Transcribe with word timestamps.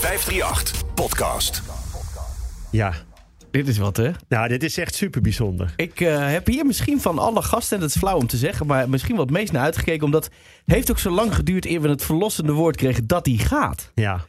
538 0.00 0.94
Podcast. 0.94 1.62
Ja, 2.70 2.92
Dit 3.50 3.68
is 3.68 3.78
wat, 3.78 3.96
hè? 3.96 4.10
nou, 4.28 4.48
dit 4.48 4.62
is 4.62 4.78
echt 4.78 4.94
super 4.94 5.20
bijzonder. 5.20 5.72
Ik 5.76 6.00
eh, 6.00 6.28
heb 6.30 6.46
hier 6.46 6.66
misschien 6.66 7.00
van 7.00 7.18
alle 7.18 7.42
gasten, 7.42 7.74
en 7.76 7.80
dat 7.82 7.90
is 7.90 7.96
flauw 7.96 8.16
om 8.16 8.26
te 8.26 8.36
zeggen, 8.36 8.66
maar 8.66 8.88
misschien 8.88 9.16
wat 9.16 9.30
meest 9.30 9.52
naar 9.52 9.62
uitgekeken. 9.62 10.04
Omdat 10.04 10.24
het 10.24 10.32
heeft 10.74 10.90
ook 10.90 10.98
zo 10.98 11.10
lang 11.10 11.34
geduurd 11.34 11.64
eer 11.66 11.80
we 11.80 11.88
het 11.88 12.04
verlossende 12.04 12.52
woord 12.52 12.76
kregen 12.76 13.06
dat 13.06 13.26
hij 13.26 13.34
gaat. 13.36 13.90
Ja. 13.94 14.24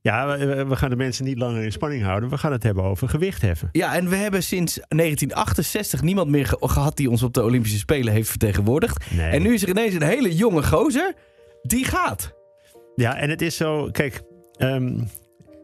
Ja, 0.00 0.38
we, 0.38 0.64
we 0.64 0.76
gaan 0.76 0.90
de 0.90 0.96
mensen 0.96 1.24
niet 1.24 1.38
langer 1.38 1.62
in 1.62 1.72
spanning 1.72 2.02
houden. 2.02 2.28
We 2.30 2.38
gaan 2.38 2.52
het 2.52 2.62
hebben 2.62 2.84
over 2.84 3.08
gewichtheffen. 3.08 3.68
Ja, 3.72 3.94
en 3.94 4.08
we 4.08 4.16
hebben 4.16 4.42
sinds 4.42 4.74
1968 4.74 6.02
niemand 6.02 6.28
meer 6.28 6.46
ge- 6.46 6.56
gehad 6.60 6.96
die 6.96 7.10
ons 7.10 7.22
op 7.22 7.34
de 7.34 7.42
Olympische 7.42 7.78
Spelen 7.78 8.12
heeft 8.12 8.28
vertegenwoordigd. 8.28 9.04
Nee. 9.10 9.30
En 9.30 9.42
nu 9.42 9.54
is 9.54 9.62
er 9.62 9.68
ineens 9.68 9.94
een 9.94 10.02
hele 10.02 10.34
jonge 10.36 10.62
gozer 10.62 11.14
die 11.62 11.84
gaat. 11.84 12.32
Ja, 12.96 13.16
en 13.16 13.30
het 13.30 13.42
is 13.42 13.56
zo, 13.56 13.88
kijk, 13.92 14.22
ehm, 14.60 14.98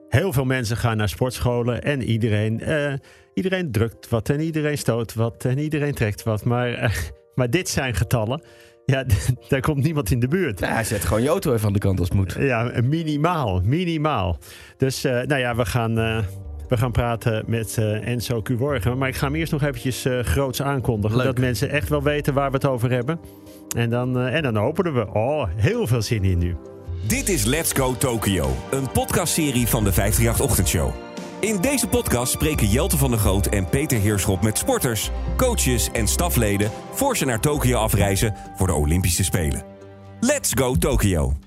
heel 0.09 0.33
veel 0.33 0.45
mensen 0.45 0.77
gaan 0.77 0.97
naar 0.97 1.09
sportscholen 1.09 1.83
en 1.83 2.03
iedereen, 2.03 2.61
eh, 2.61 2.93
iedereen 3.35 3.73
drukt 3.73 4.09
wat 4.09 4.29
en 4.29 4.41
iedereen 4.41 4.79
stoot 4.79 5.15
wat 5.15 5.45
en 5.45 5.59
iedereen 5.59 5.95
trekt 5.95 6.23
wat. 6.23 6.45
Maar, 6.45 6.73
eh, 6.73 6.91
maar 7.35 7.51
dit 7.51 7.69
zijn 7.69 7.95
getallen. 7.95 8.43
Ja, 8.85 9.05
daar 9.49 9.61
komt 9.61 9.83
niemand 9.83 10.11
in 10.11 10.21
de 10.21 10.29
buurt. 10.29 10.61
Nou, 10.61 10.73
hij 10.73 10.85
zet 10.85 11.05
gewoon 11.05 11.23
je 11.23 11.29
auto 11.29 11.53
even 11.55 11.67
aan 11.67 11.73
de 11.73 11.79
kant 11.79 11.99
als 11.99 12.09
het 12.09 12.19
moet. 12.19 12.37
Ja, 12.39 12.73
minimaal, 12.85 13.61
minimaal. 13.65 14.39
Dus 14.77 15.05
eh, 15.05 15.13
nou 15.13 15.41
ja, 15.41 15.57
we 15.57 15.67
gaan, 15.67 15.95
we 16.69 16.77
gaan 16.77 16.93
praten 16.93 17.45
met 17.47 17.79
eh, 17.79 18.09
Enzo 18.09 18.43
Cuworgen. 18.43 18.99
Maar 18.99 19.09
ik 19.09 19.17
ga 19.17 19.27
hem 19.27 19.35
eerst 19.35 19.53
nog 19.53 19.63
eventjes 19.63 20.07
groots 20.23 20.63
aankondigen. 20.63 21.17
Leuk. 21.17 21.27
Dat 21.27 21.39
mensen 21.39 21.71
echt 21.71 21.89
wel 21.89 22.03
weten 22.03 22.35
waar 22.35 22.51
we 22.51 22.57
het 22.57 22.67
over 22.67 22.91
hebben. 22.91 23.21
En 23.77 23.91
dan, 23.91 24.19
en 24.19 24.43
dan 24.43 24.59
openen 24.59 24.95
we. 24.95 25.13
Oh, 25.13 25.49
heel 25.57 25.87
veel 25.87 26.03
zin 26.03 26.25
in 26.25 26.39
nu. 26.39 26.57
Dit 27.03 27.29
is 27.29 27.45
Let's 27.45 27.73
Go 27.73 27.97
Tokyo, 27.97 28.57
een 28.71 28.91
podcastserie 28.91 29.67
van 29.67 29.85
de 29.85 29.93
538 29.93 30.41
Ochtendshow. 30.41 30.91
In 31.41 31.61
deze 31.61 31.89
podcast 31.89 32.33
spreken 32.33 32.69
Jelte 32.69 32.97
van 32.97 33.11
der 33.11 33.19
Groot 33.19 33.47
en 33.47 33.69
Peter 33.69 33.99
Heerschop 33.99 34.43
met 34.43 34.59
sporters, 34.59 35.11
coaches 35.37 35.89
en 35.93 36.09
stafleden 36.09 36.71
voor 36.93 37.17
ze 37.17 37.25
naar 37.25 37.41
Tokio 37.41 37.79
afreizen 37.79 38.35
voor 38.57 38.67
de 38.67 38.75
Olympische 38.75 39.25
Spelen. 39.25 39.63
Let's 40.21 40.53
Go 40.55 40.75
Tokyo. 40.75 41.46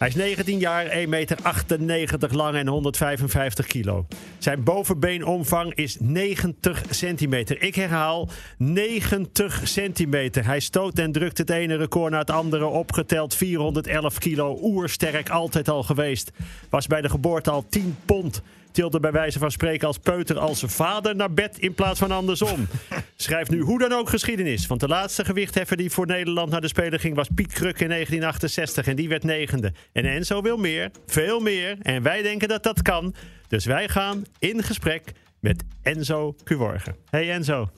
Hij 0.00 0.08
is 0.08 0.14
19 0.14 0.58
jaar, 0.58 0.86
1,98 0.86 1.08
meter 1.08 2.36
lang 2.36 2.56
en 2.56 2.66
155 2.66 3.66
kilo. 3.66 4.06
Zijn 4.38 4.62
bovenbeenomvang 4.62 5.74
is 5.74 5.96
90 5.98 6.84
centimeter. 6.90 7.62
Ik 7.62 7.74
herhaal, 7.74 8.28
90 8.58 9.60
centimeter. 9.64 10.44
Hij 10.44 10.60
stoot 10.60 10.98
en 10.98 11.12
drukt 11.12 11.38
het 11.38 11.50
ene 11.50 11.76
record 11.76 12.12
na 12.12 12.18
het 12.18 12.30
andere. 12.30 12.66
Opgeteld 12.66 13.34
411 13.34 14.18
kilo. 14.18 14.58
Oersterk, 14.62 15.28
altijd 15.28 15.68
al 15.68 15.82
geweest. 15.82 16.30
Was 16.70 16.86
bij 16.86 17.00
de 17.00 17.08
geboorte 17.08 17.50
al 17.50 17.64
10 17.68 17.96
pond. 18.04 18.42
Tilde 18.72 19.00
bij 19.00 19.12
wijze 19.12 19.38
van 19.38 19.50
spreken 19.50 19.86
als 19.86 19.98
peuter 19.98 20.38
als 20.38 20.64
vader 20.66 21.16
naar 21.16 21.32
bed 21.32 21.58
in 21.58 21.74
plaats 21.74 21.98
van 21.98 22.10
andersom. 22.10 22.66
Schrijft 23.16 23.50
nu 23.50 23.60
hoe 23.60 23.78
dan 23.78 23.92
ook 23.92 24.08
geschiedenis. 24.08 24.66
Want 24.66 24.80
de 24.80 24.88
laatste 24.88 25.24
gewichtheffer 25.24 25.76
die 25.76 25.90
voor 25.90 26.06
Nederland 26.06 26.50
naar 26.50 26.60
de 26.60 26.68
Spelen 26.68 27.00
ging 27.00 27.14
was 27.14 27.28
Piet 27.34 27.52
Kruk 27.52 27.80
in 27.80 27.88
1968. 27.88 28.86
En 28.86 28.96
die 28.96 29.08
werd 29.08 29.24
negende. 29.24 29.72
En 29.92 30.04
Enzo 30.04 30.42
wil 30.42 30.56
meer, 30.56 30.90
veel 31.06 31.40
meer. 31.40 31.76
En 31.82 32.02
wij 32.02 32.22
denken 32.22 32.48
dat 32.48 32.62
dat 32.62 32.82
kan. 32.82 33.14
Dus 33.48 33.64
wij 33.64 33.88
gaan 33.88 34.24
in 34.38 34.62
gesprek 34.62 35.12
met 35.40 35.64
Enzo 35.82 36.34
Cuworgen. 36.44 36.96
Hey 37.10 37.30
Enzo. 37.30 37.70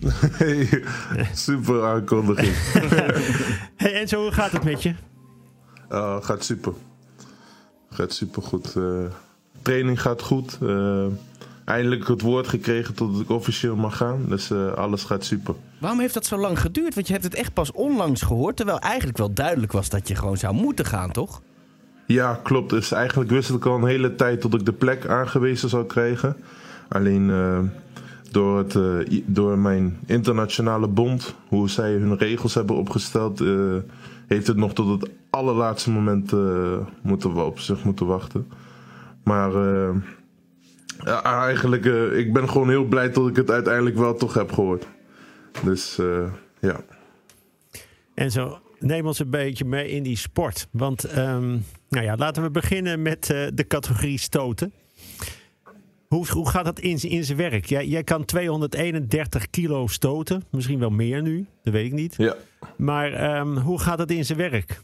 Hey, 0.38 0.82
super 1.34 1.84
aankondiging. 1.84 2.54
Hey 3.76 3.94
Enzo, 3.94 4.22
hoe 4.22 4.32
gaat 4.32 4.52
het 4.52 4.64
met 4.64 4.82
je? 4.82 4.94
Uh, 5.90 6.22
gaat 6.22 6.44
super. 6.44 6.72
Gaat 7.90 8.12
super 8.12 8.42
goed. 8.42 8.74
Training 9.64 10.00
gaat 10.00 10.22
goed. 10.22 10.58
Uh, 10.62 11.04
eindelijk 11.64 12.08
het 12.08 12.20
woord 12.20 12.48
gekregen 12.48 12.94
tot 12.94 13.20
ik 13.20 13.30
officieel 13.30 13.76
mag 13.76 13.96
gaan. 13.96 14.24
Dus 14.28 14.50
uh, 14.50 14.72
alles 14.72 15.04
gaat 15.04 15.24
super. 15.24 15.54
Waarom 15.78 16.00
heeft 16.00 16.14
dat 16.14 16.26
zo 16.26 16.36
lang 16.36 16.60
geduurd? 16.60 16.94
Want 16.94 17.06
je 17.06 17.12
hebt 17.12 17.24
het 17.24 17.34
echt 17.34 17.52
pas 17.52 17.72
onlangs 17.72 18.22
gehoord. 18.22 18.56
Terwijl 18.56 18.78
eigenlijk 18.78 19.18
wel 19.18 19.32
duidelijk 19.32 19.72
was 19.72 19.88
dat 19.88 20.08
je 20.08 20.14
gewoon 20.14 20.36
zou 20.36 20.54
moeten 20.54 20.84
gaan, 20.84 21.10
toch? 21.10 21.42
Ja, 22.06 22.40
klopt. 22.42 22.70
Dus 22.70 22.92
eigenlijk 22.92 23.30
wist 23.30 23.50
ik 23.50 23.66
al 23.66 23.76
een 23.76 23.86
hele 23.86 24.14
tijd 24.14 24.40
tot 24.40 24.54
ik 24.54 24.64
de 24.64 24.72
plek 24.72 25.06
aangewezen 25.06 25.68
zou 25.68 25.86
krijgen. 25.86 26.36
Alleen 26.88 27.28
uh, 27.28 27.58
door, 28.30 28.58
het, 28.58 28.74
uh, 28.74 29.22
door 29.26 29.58
mijn 29.58 29.98
internationale 30.06 30.88
bond, 30.88 31.34
hoe 31.48 31.70
zij 31.70 31.92
hun 31.92 32.18
regels 32.18 32.54
hebben 32.54 32.76
opgesteld, 32.76 33.40
uh, 33.40 33.74
heeft 34.26 34.46
het 34.46 34.56
nog 34.56 34.74
tot 34.74 35.00
het 35.00 35.10
allerlaatste 35.30 35.90
moment 35.90 36.32
moeten 37.02 37.34
we 37.34 37.40
op 37.40 37.58
zich 37.58 37.84
moeten 37.84 38.06
wachten. 38.06 38.46
Maar 39.24 39.52
ja, 40.98 41.22
eigenlijk, 41.22 41.84
ik 42.14 42.32
ben 42.32 42.48
gewoon 42.48 42.68
heel 42.68 42.84
blij 42.84 43.10
dat 43.10 43.28
ik 43.28 43.36
het 43.36 43.50
uiteindelijk 43.50 43.96
wel 43.96 44.14
toch 44.14 44.34
heb 44.34 44.52
gehoord. 44.52 44.86
Dus 45.64 46.00
ja. 46.60 46.80
En 48.14 48.30
zo, 48.30 48.58
neem 48.78 49.06
ons 49.06 49.18
een 49.18 49.30
beetje 49.30 49.64
mee 49.64 49.90
in 49.90 50.02
die 50.02 50.16
sport. 50.16 50.68
Want 50.70 51.16
um, 51.18 51.64
nou 51.88 52.04
ja, 52.04 52.16
laten 52.16 52.42
we 52.42 52.50
beginnen 52.50 53.02
met 53.02 53.30
uh, 53.30 53.46
de 53.54 53.66
categorie 53.66 54.18
stoten. 54.18 54.72
Hoe, 56.08 56.26
hoe 56.30 56.48
gaat 56.48 56.64
dat 56.64 56.80
in, 56.80 57.02
in 57.02 57.24
zijn 57.24 57.38
werk? 57.38 57.64
Jij, 57.64 57.86
jij 57.86 58.04
kan 58.04 58.24
231 58.24 59.50
kilo 59.50 59.86
stoten. 59.86 60.42
Misschien 60.50 60.78
wel 60.78 60.90
meer 60.90 61.22
nu, 61.22 61.46
dat 61.62 61.72
weet 61.72 61.86
ik 61.86 61.92
niet. 61.92 62.14
Ja. 62.16 62.34
Maar 62.76 63.38
um, 63.38 63.56
hoe 63.56 63.80
gaat 63.80 63.98
het 63.98 64.10
in 64.10 64.24
zijn 64.24 64.38
werk? 64.38 64.82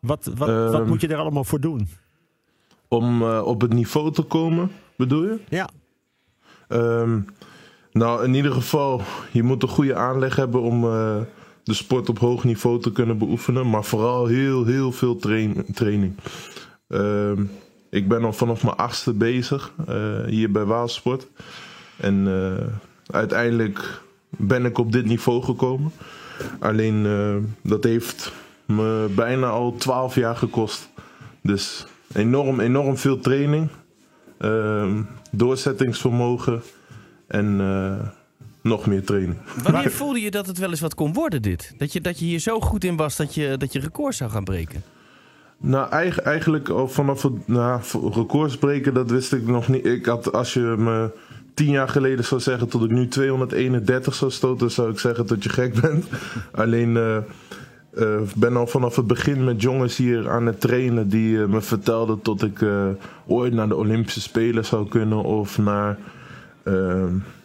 Wat, 0.00 0.30
wat, 0.34 0.48
um, 0.48 0.70
wat 0.70 0.86
moet 0.86 1.00
je 1.00 1.08
er 1.08 1.16
allemaal 1.16 1.44
voor 1.44 1.60
doen? 1.60 1.88
Om 2.94 3.22
uh, 3.22 3.46
op 3.46 3.60
het 3.60 3.72
niveau 3.72 4.12
te 4.12 4.22
komen, 4.22 4.70
bedoel 4.96 5.22
je? 5.22 5.38
Ja. 5.48 5.68
nou, 7.92 8.24
in 8.24 8.34
ieder 8.34 8.52
geval, 8.52 9.00
je 9.32 9.42
moet 9.42 9.62
een 9.62 9.68
goede 9.68 9.94
aanleg 9.94 10.36
hebben 10.36 10.60
om... 10.60 10.84
Uh, 10.84 11.16
de 11.64 11.74
sport 11.74 12.08
op 12.08 12.18
hoog 12.18 12.44
niveau 12.44 12.80
te 12.80 12.92
kunnen 12.92 13.18
beoefenen. 13.18 13.70
Maar 13.70 13.84
vooral 13.84 14.26
heel, 14.26 14.64
heel 14.64 14.92
veel 14.92 15.16
train 15.16 15.64
training. 15.74 16.14
Uh, 16.88 17.32
ik 17.90 18.08
ben 18.08 18.24
al 18.24 18.32
vanaf 18.32 18.62
mijn 18.62 18.76
achtste 18.76 19.12
bezig 19.12 19.72
uh, 19.88 20.24
hier 20.26 20.50
bij 20.50 20.64
Waalsport. 20.64 21.26
En 21.96 22.28
uiteindelijk 23.06 24.02
ben 24.28 24.64
ik 24.64 24.78
op 24.78 24.92
dit 24.92 25.04
niveau 25.04 25.42
gekomen. 25.42 25.92
Alleen 26.58 27.06
dat 27.62 27.84
heeft 27.84 28.32
me 28.64 29.12
bijna 29.14 29.48
al 29.48 29.74
twaalf 29.74 30.14
jaar 30.14 30.36
gekost. 30.36 30.88
Dus 31.42 31.86
enorm, 32.14 32.60
enorm 32.60 32.96
veel 32.96 33.18
training. 33.18 33.68
Ehm, 34.38 35.02
doorzettingsvermogen. 35.30 36.62
En 37.26 37.60
nog 38.64 38.86
meer 38.86 39.04
training. 39.04 39.36
Wanneer 39.62 39.90
voelde 40.00 40.20
je 40.20 40.30
dat 40.30 40.46
het 40.46 40.58
wel 40.58 40.70
eens 40.70 40.80
wat 40.80 40.94
kon 40.94 41.12
worden, 41.12 41.42
dit? 41.42 41.74
Dat 41.78 41.92
je, 41.92 42.00
dat 42.00 42.18
je 42.18 42.24
hier 42.24 42.38
zo 42.38 42.60
goed 42.60 42.84
in 42.84 42.96
was 42.96 43.16
dat 43.16 43.34
je, 43.34 43.56
dat 43.56 43.72
je 43.72 43.80
records 43.80 44.16
zou 44.16 44.30
gaan 44.30 44.44
breken? 44.44 44.82
Nou, 45.58 45.90
eigenlijk 46.22 46.68
al 46.68 46.88
vanaf 46.88 47.22
het 47.22 47.48
nou, 47.48 47.80
records 48.12 48.56
breken, 48.56 48.94
dat 48.94 49.10
wist 49.10 49.32
ik 49.32 49.46
nog 49.46 49.68
niet. 49.68 49.86
Ik 49.86 50.06
had, 50.06 50.32
als 50.32 50.54
je 50.54 50.60
me 50.60 51.10
tien 51.54 51.70
jaar 51.70 51.88
geleden 51.88 52.24
zou 52.24 52.40
zeggen 52.40 52.68
tot 52.68 52.84
ik 52.84 52.90
nu 52.90 53.08
231 53.08 54.14
zou 54.14 54.30
stoten, 54.30 54.70
zou 54.70 54.90
ik 54.90 54.98
zeggen 54.98 55.26
dat 55.26 55.42
je 55.42 55.48
gek 55.48 55.80
bent. 55.80 56.06
Alleen, 56.52 56.90
uh, 56.94 57.16
uh, 57.96 58.20
ben 58.36 58.56
al 58.56 58.66
vanaf 58.66 58.96
het 58.96 59.06
begin 59.06 59.44
met 59.44 59.62
jongens 59.62 59.96
hier 59.96 60.30
aan 60.30 60.46
het 60.46 60.60
trainen 60.60 61.08
die 61.08 61.36
uh, 61.36 61.46
me 61.46 61.60
vertelden 61.60 62.22
tot 62.22 62.42
ik 62.42 62.64
ooit 63.26 63.52
naar 63.52 63.68
de 63.68 63.76
Olympische 63.76 64.20
Spelen 64.20 64.64
zou 64.64 64.88
kunnen 64.88 65.22
of 65.22 65.58
naar 65.58 65.98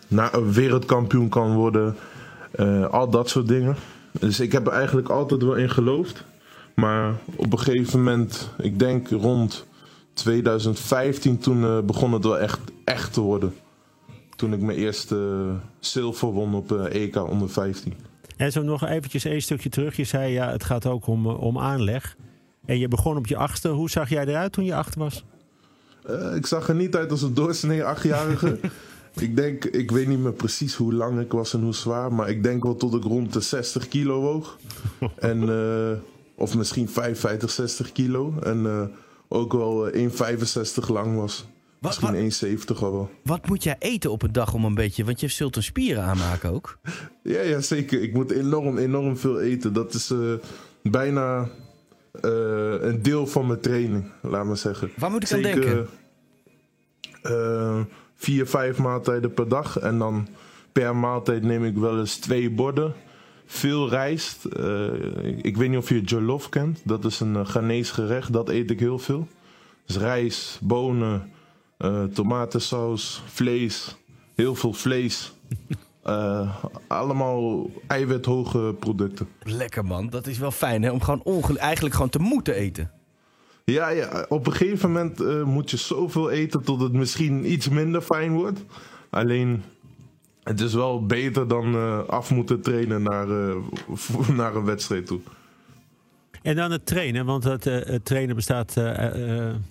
naar 0.07 0.33
een 0.33 0.53
wereldkampioen 0.53 1.29
kan 1.29 1.53
worden. 1.53 1.95
Al 2.91 3.09
dat 3.09 3.29
soort 3.29 3.47
dingen. 3.47 3.75
Dus 4.11 4.39
ik 4.39 4.51
heb 4.51 4.67
er 4.67 4.73
eigenlijk 4.73 5.09
altijd 5.09 5.41
wel 5.41 5.55
in 5.55 5.69
geloofd. 5.69 6.23
Maar 6.75 7.13
op 7.35 7.51
een 7.51 7.59
gegeven 7.59 8.03
moment, 8.03 8.49
ik 8.57 8.79
denk 8.79 9.09
rond 9.09 9.65
2015, 10.13 11.37
toen 11.37 11.85
begon 11.85 12.13
het 12.13 12.23
wel 12.23 12.39
echt, 12.39 12.59
echt 12.83 13.13
te 13.13 13.21
worden. 13.21 13.53
Toen 14.35 14.53
ik 14.53 14.61
mijn 14.61 14.77
eerste 14.77 15.45
zilver 15.79 16.27
won 16.27 16.53
op 16.53 16.71
EK 16.71 17.29
onder 17.29 17.49
15. 17.49 17.93
En 18.39 18.51
zo 18.51 18.61
nog 18.61 18.85
eventjes 18.85 19.23
een 19.23 19.41
stukje 19.41 19.69
terug. 19.69 19.95
Je 19.95 20.03
zei 20.03 20.33
ja, 20.33 20.51
het 20.51 20.63
gaat 20.63 20.85
ook 20.85 21.07
om, 21.07 21.27
om 21.27 21.59
aanleg. 21.59 22.15
En 22.65 22.79
je 22.79 22.87
begon 22.87 23.17
op 23.17 23.27
je 23.27 23.35
achtste. 23.35 23.69
Hoe 23.69 23.89
zag 23.89 24.09
jij 24.09 24.25
eruit 24.25 24.51
toen 24.51 24.65
je 24.65 24.75
acht 24.75 24.95
was? 24.95 25.25
ik 26.35 26.45
zag 26.45 26.69
er 26.69 26.75
niet 26.75 26.95
uit 26.95 27.11
als 27.11 27.21
een 27.21 27.33
doorsnee 27.33 27.83
achtjarige. 27.83 28.59
Ik 29.19 29.35
denk, 29.35 29.65
ik 29.65 29.91
weet 29.91 30.07
niet 30.07 30.19
meer 30.19 30.33
precies 30.33 30.75
hoe 30.75 30.93
lang 30.93 31.19
ik 31.19 31.31
was 31.31 31.53
en 31.53 31.61
hoe 31.61 31.73
zwaar, 31.73 32.13
maar 32.13 32.29
ik 32.29 32.43
denk 32.43 32.63
wel 32.63 32.75
tot 32.75 32.93
ik 32.93 33.03
rond 33.03 33.33
de 33.33 33.39
60 33.39 33.87
kilo 33.87 34.21
woog. 34.21 34.57
en, 35.15 35.41
uh, 35.41 35.91
of 36.35 36.55
misschien 36.55 36.89
55, 36.89 37.49
60 37.49 37.91
kilo. 37.91 38.33
En 38.43 38.63
uh, 38.63 38.83
ook 39.27 39.53
wel 39.53 39.91
1,65 39.91 39.97
lang 40.87 41.15
was. 41.15 41.47
Wat, 41.79 42.11
misschien 42.11 42.57
1,70 42.59 42.79
al 42.79 42.91
wel. 42.91 43.09
Wat 43.23 43.47
moet 43.47 43.63
jij 43.63 43.75
eten 43.79 44.11
op 44.11 44.21
een 44.21 44.31
dag 44.31 44.53
om 44.53 44.65
een 44.65 44.75
beetje, 44.75 45.05
want 45.05 45.19
je 45.19 45.27
zult 45.27 45.55
een 45.55 45.63
spieren 45.63 46.03
aanmaken 46.03 46.51
ook. 46.51 46.77
ja, 47.23 47.41
ja, 47.41 47.61
zeker. 47.61 48.01
Ik 48.01 48.13
moet 48.13 48.31
enorm, 48.31 48.77
enorm 48.77 49.17
veel 49.17 49.41
eten. 49.41 49.73
Dat 49.73 49.93
is 49.93 50.09
uh, 50.09 50.33
bijna 50.83 51.49
eh, 52.21 52.31
een 52.79 53.01
deel 53.01 53.27
van 53.27 53.47
mijn 53.47 53.59
training, 53.59 54.11
laat 54.21 54.45
maar 54.45 54.57
zeggen. 54.57 54.91
Waar 54.97 55.11
moet 55.11 55.23
ik 55.23 55.31
aan 55.31 55.41
denken? 55.41 55.87
eh, 57.21 57.79
vier, 58.15 58.47
vijf 58.47 58.77
maaltijden 58.77 59.33
per 59.33 59.47
dag. 59.47 59.79
En 59.79 59.97
dan 59.97 60.27
per 60.71 60.95
maaltijd 60.95 61.43
neem 61.43 61.65
ik 61.65 61.77
wel 61.77 61.99
eens 61.99 62.15
twee 62.15 62.49
borden. 62.49 62.93
Veel 63.45 63.89
rijst. 63.89 64.45
Eh, 64.45 64.93
ik, 65.23 65.41
ik 65.41 65.57
weet 65.57 65.69
niet 65.69 65.77
of 65.77 65.89
je 65.89 66.01
jollof 66.01 66.49
kent. 66.49 66.81
Dat 66.83 67.05
is 67.05 67.19
een 67.19 67.33
uh, 67.33 67.45
Ghanese 67.45 67.93
gerecht. 67.93 68.33
Dat 68.33 68.49
eet 68.49 68.71
ik 68.71 68.79
heel 68.79 68.99
veel. 68.99 69.27
Dus 69.85 69.97
rijst, 69.97 70.59
bonen, 70.61 71.31
eh, 71.79 72.03
tomatensaus, 72.03 73.23
vlees. 73.25 73.95
Heel 74.35 74.55
veel 74.55 74.73
vlees. 74.73 75.31
Eh, 76.03 76.55
allemaal 76.87 77.69
eiwithoge 77.87 78.75
producten. 78.79 79.27
Lekker 79.43 79.85
man, 79.85 80.09
dat 80.09 80.27
is 80.27 80.37
wel 80.37 80.51
fijn 80.51 80.83
hè, 80.83 80.91
om 80.91 81.01
gewoon 81.01 81.21
onge- 81.23 81.57
eigenlijk 81.57 81.95
gewoon 81.95 82.09
te 82.09 82.19
moeten 82.19 82.53
eten. 82.55 82.91
Ja, 83.65 83.89
ja, 83.89 84.25
op 84.29 84.47
een 84.47 84.53
gegeven 84.53 84.91
moment 84.91 85.21
eh, 85.21 85.43
moet 85.43 85.71
je 85.71 85.77
zoveel 85.77 86.29
eten 86.29 86.61
tot 86.63 86.81
het 86.81 86.93
misschien 86.93 87.51
iets 87.51 87.69
minder 87.69 88.01
fijn 88.01 88.33
wordt. 88.33 88.59
Alleen, 89.09 89.63
het 90.43 90.59
is 90.61 90.73
wel 90.73 91.05
beter 91.05 91.47
dan 91.47 91.75
af 92.07 92.31
moeten 92.31 92.61
trainen 92.61 93.01
naar, 93.03 93.27
naar 94.35 94.55
een 94.55 94.65
wedstrijd 94.65 95.05
toe. 95.05 95.19
En 96.41 96.55
dan 96.55 96.71
het 96.71 96.85
trainen, 96.85 97.25
want 97.25 97.43
het, 97.43 97.65
eh, 97.67 97.85
het 97.85 98.05
trainen 98.05 98.35
bestaat. 98.35 98.77
eh, 98.77 98.93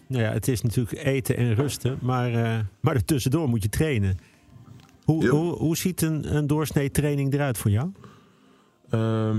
nou 0.07 0.23
ja, 0.23 0.31
het 0.33 0.49
is 0.49 0.63
natuurlijk 0.63 1.05
eten 1.05 1.37
en 1.37 1.55
rusten, 1.55 1.99
maar, 2.01 2.31
maar 2.81 2.95
er 2.95 3.05
tussendoor 3.05 3.49
moet 3.49 3.63
je 3.63 3.69
trainen. 3.69 4.19
Hoe, 5.05 5.23
Ja. 5.23 5.29
hoe, 5.31 5.53
hoe 5.53 5.77
ziet 5.77 6.03
een, 6.03 6.37
een 6.37 6.47
doorsnee 6.47 6.91
training 6.91 7.33
eruit 7.33 7.59
voor 7.59 7.71
jou? 7.71 7.93
Ehm, 8.91 9.39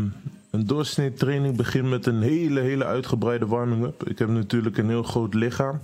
een 0.52 0.66
doorsnee 0.66 1.14
training 1.14 1.56
begint 1.58 1.90
met 1.90 2.06
een 2.06 2.22
hele, 2.22 2.60
hele 2.60 2.86
uitgebreide 2.86 3.46
warming-up. 3.46 4.08
Ik 4.08 4.20
heb 4.20 4.30
natuurlijk 4.30 4.78
een 4.78 4.90
heel 4.90 5.04
groot 5.04 5.34
lichaam. 5.34 5.80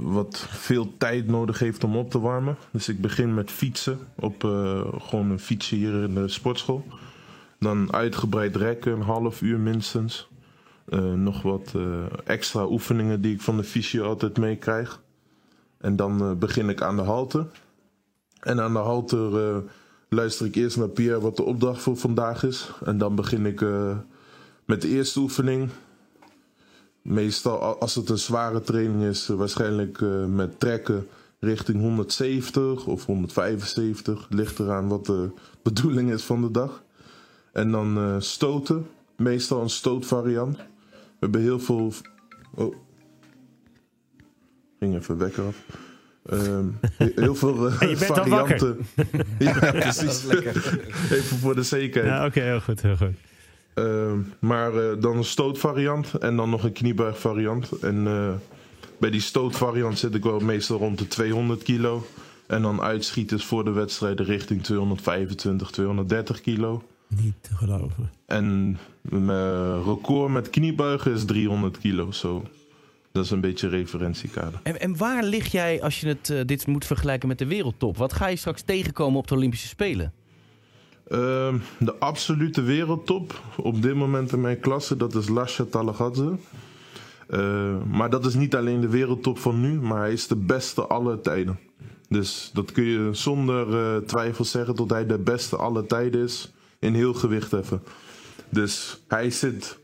wat 0.00 0.46
veel 0.48 0.94
tijd 0.98 1.26
nodig 1.26 1.58
heeft 1.58 1.84
om 1.84 1.96
op 1.96 2.10
te 2.10 2.20
warmen. 2.20 2.56
Dus 2.70 2.88
ik 2.88 3.00
begin 3.00 3.34
met 3.34 3.50
fietsen. 3.50 3.98
Op 4.16 4.40
gewoon 4.98 5.30
een 5.30 5.38
fietsje 5.38 5.74
hier 5.74 6.02
in 6.02 6.14
de 6.14 6.28
sportschool. 6.28 6.84
Dan 7.62 7.92
uitgebreid 7.92 8.56
rekken, 8.56 8.92
een 8.92 9.00
half 9.00 9.42
uur 9.42 9.58
minstens. 9.58 10.28
Eh, 10.84 11.12
nog 11.12 11.42
wat 11.42 11.72
eh, 11.76 12.04
extra 12.24 12.66
oefeningen 12.66 13.20
die 13.20 13.34
ik 13.34 13.40
van 13.40 13.56
de 13.56 13.64
fysio 13.64 14.04
altijd 14.04 14.38
meekrijg. 14.38 15.02
En 15.78 15.96
dan 15.96 16.20
eh, 16.20 16.32
begin 16.32 16.68
ik 16.68 16.82
aan 16.82 16.96
de 16.96 17.02
halte. 17.02 17.46
En 18.40 18.60
aan 18.60 18.72
de 18.72 18.78
halte 18.78 19.16
eh, 19.16 19.70
luister 20.08 20.46
ik 20.46 20.54
eerst 20.54 20.76
naar 20.76 20.88
Pierre 20.88 21.20
wat 21.20 21.36
de 21.36 21.42
opdracht 21.42 21.82
voor 21.82 21.96
vandaag 21.96 22.44
is. 22.44 22.70
En 22.84 22.98
dan 22.98 23.14
begin 23.14 23.46
ik 23.46 23.64
met 24.64 24.82
de 24.82 24.88
eerste 24.88 25.20
oefening. 25.20 25.70
Meestal 27.02 27.60
als 27.60 27.94
het 27.94 28.08
een 28.08 28.18
zware 28.18 28.60
training 28.60 29.02
is, 29.02 29.26
waarschijnlijk 29.26 30.00
met 30.28 30.60
trekken 30.60 31.06
richting 31.38 31.80
170 31.80 32.86
of 32.86 33.06
175. 33.06 34.26
Ligt 34.30 34.58
eraan 34.58 34.88
wat 34.88 35.06
de 35.06 35.30
bedoeling 35.62 36.12
is 36.12 36.22
van 36.22 36.40
de 36.40 36.50
dag. 36.50 36.82
En 37.52 37.70
dan 37.70 37.98
eh, 37.98 38.14
stoten. 38.18 38.86
Meestal 39.16 39.62
een 39.62 39.70
stootvariant. 39.70 40.56
We 40.56 40.62
hebben 41.20 41.40
heel 41.40 41.60
veel... 41.60 41.92
Oh. 42.54 42.74
Ging 44.78 44.94
even 44.94 45.18
wekker 45.18 45.44
af. 45.44 45.56
Ehm, 46.26 46.64
he- 46.96 47.12
heel 47.14 47.34
veel 47.34 47.68
eh, 47.68 47.80
je 47.80 47.86
bent 47.86 48.04
varianten. 48.04 48.78
ja, 49.38 49.58
precies. 49.58 50.24
even 51.10 51.38
voor 51.38 51.54
de 51.54 51.62
zekerheid. 51.62 52.14
Ja, 52.14 52.26
Oké, 52.26 52.40
heel 52.40 52.60
goed, 52.60 52.82
heel 52.82 52.96
goed. 52.96 53.14
Ehm, 53.74 54.18
maar 54.38 54.74
eh, 54.76 55.00
dan 55.00 55.16
een 55.16 55.24
stootvariant 55.24 56.14
en 56.14 56.36
dan 56.36 56.50
nog 56.50 56.64
een 56.64 56.72
kniebuigvariant. 56.72 57.70
En 57.72 58.04
bij 58.98 59.10
die 59.10 59.20
stootvariant 59.20 59.98
zit 59.98 60.14
ik 60.14 60.22
wel 60.22 60.40
meestal 60.40 60.78
rond 60.78 60.98
de 60.98 61.08
200 61.08 61.62
kilo. 61.62 62.06
En 62.46 62.62
dan 62.62 62.80
uitschieters 62.80 63.44
voor 63.44 63.64
de 63.64 63.70
wedstrijden 63.70 64.26
richting 64.26 64.62
225, 64.62 65.70
230 65.70 66.40
kilo. 66.40 66.82
Niet 67.20 67.34
te 67.40 67.54
geloven. 67.54 68.10
En 68.26 68.78
mijn 69.00 69.82
record 69.84 70.32
met 70.32 70.50
kniebuigen 70.50 71.12
is 71.12 71.24
300 71.24 71.78
kilo. 71.78 72.10
Zo. 72.10 72.44
Dat 73.12 73.24
is 73.24 73.30
een 73.30 73.40
beetje 73.40 73.66
een 73.66 73.72
referentiekader. 73.72 74.60
En, 74.62 74.80
en 74.80 74.96
waar 74.96 75.24
lig 75.24 75.52
jij 75.52 75.82
als 75.82 76.00
je 76.00 76.08
het, 76.08 76.30
eh, 76.30 76.40
dit 76.46 76.66
moet 76.66 76.84
vergelijken 76.84 77.28
met 77.28 77.38
de 77.38 77.46
wereldtop? 77.46 77.96
Wat 77.96 78.12
ga 78.12 78.26
je 78.26 78.36
straks 78.36 78.62
tegenkomen 78.62 79.18
op 79.18 79.26
de 79.26 79.34
Olympische 79.34 79.68
Spelen? 79.68 80.12
Ehm, 81.08 81.58
de 81.78 81.94
absolute 81.98 82.62
wereldtop 82.62 83.42
op 83.56 83.82
dit 83.82 83.94
moment 83.94 84.32
in 84.32 84.40
mijn 84.40 84.60
klasse, 84.60 84.96
dat 84.96 85.14
is 85.14 85.28
Lasha 85.28 85.64
Talagadze. 85.64 86.36
Eh, 87.28 87.82
maar 87.90 88.10
dat 88.10 88.26
is 88.26 88.34
niet 88.34 88.54
alleen 88.54 88.80
de 88.80 88.88
wereldtop 88.88 89.38
van 89.38 89.60
nu, 89.60 89.80
maar 89.80 89.98
hij 89.98 90.12
is 90.12 90.26
de 90.26 90.36
beste 90.36 90.86
aller 90.86 91.20
tijden. 91.20 91.58
Dus 92.08 92.50
dat 92.52 92.72
kun 92.72 92.84
je 92.84 93.08
zonder 93.12 93.94
eh, 93.94 94.02
twijfel 94.02 94.44
zeggen 94.44 94.76
dat 94.76 94.90
hij 94.90 95.06
de 95.06 95.18
beste 95.18 95.56
aller 95.56 95.86
tijden 95.86 96.22
is 96.22 96.52
in 96.82 96.94
heel 96.94 97.14
gewicht 97.14 97.50
heffen. 97.50 97.82
Dus 98.48 99.02
hij 99.08 99.30
zit, 99.30 99.78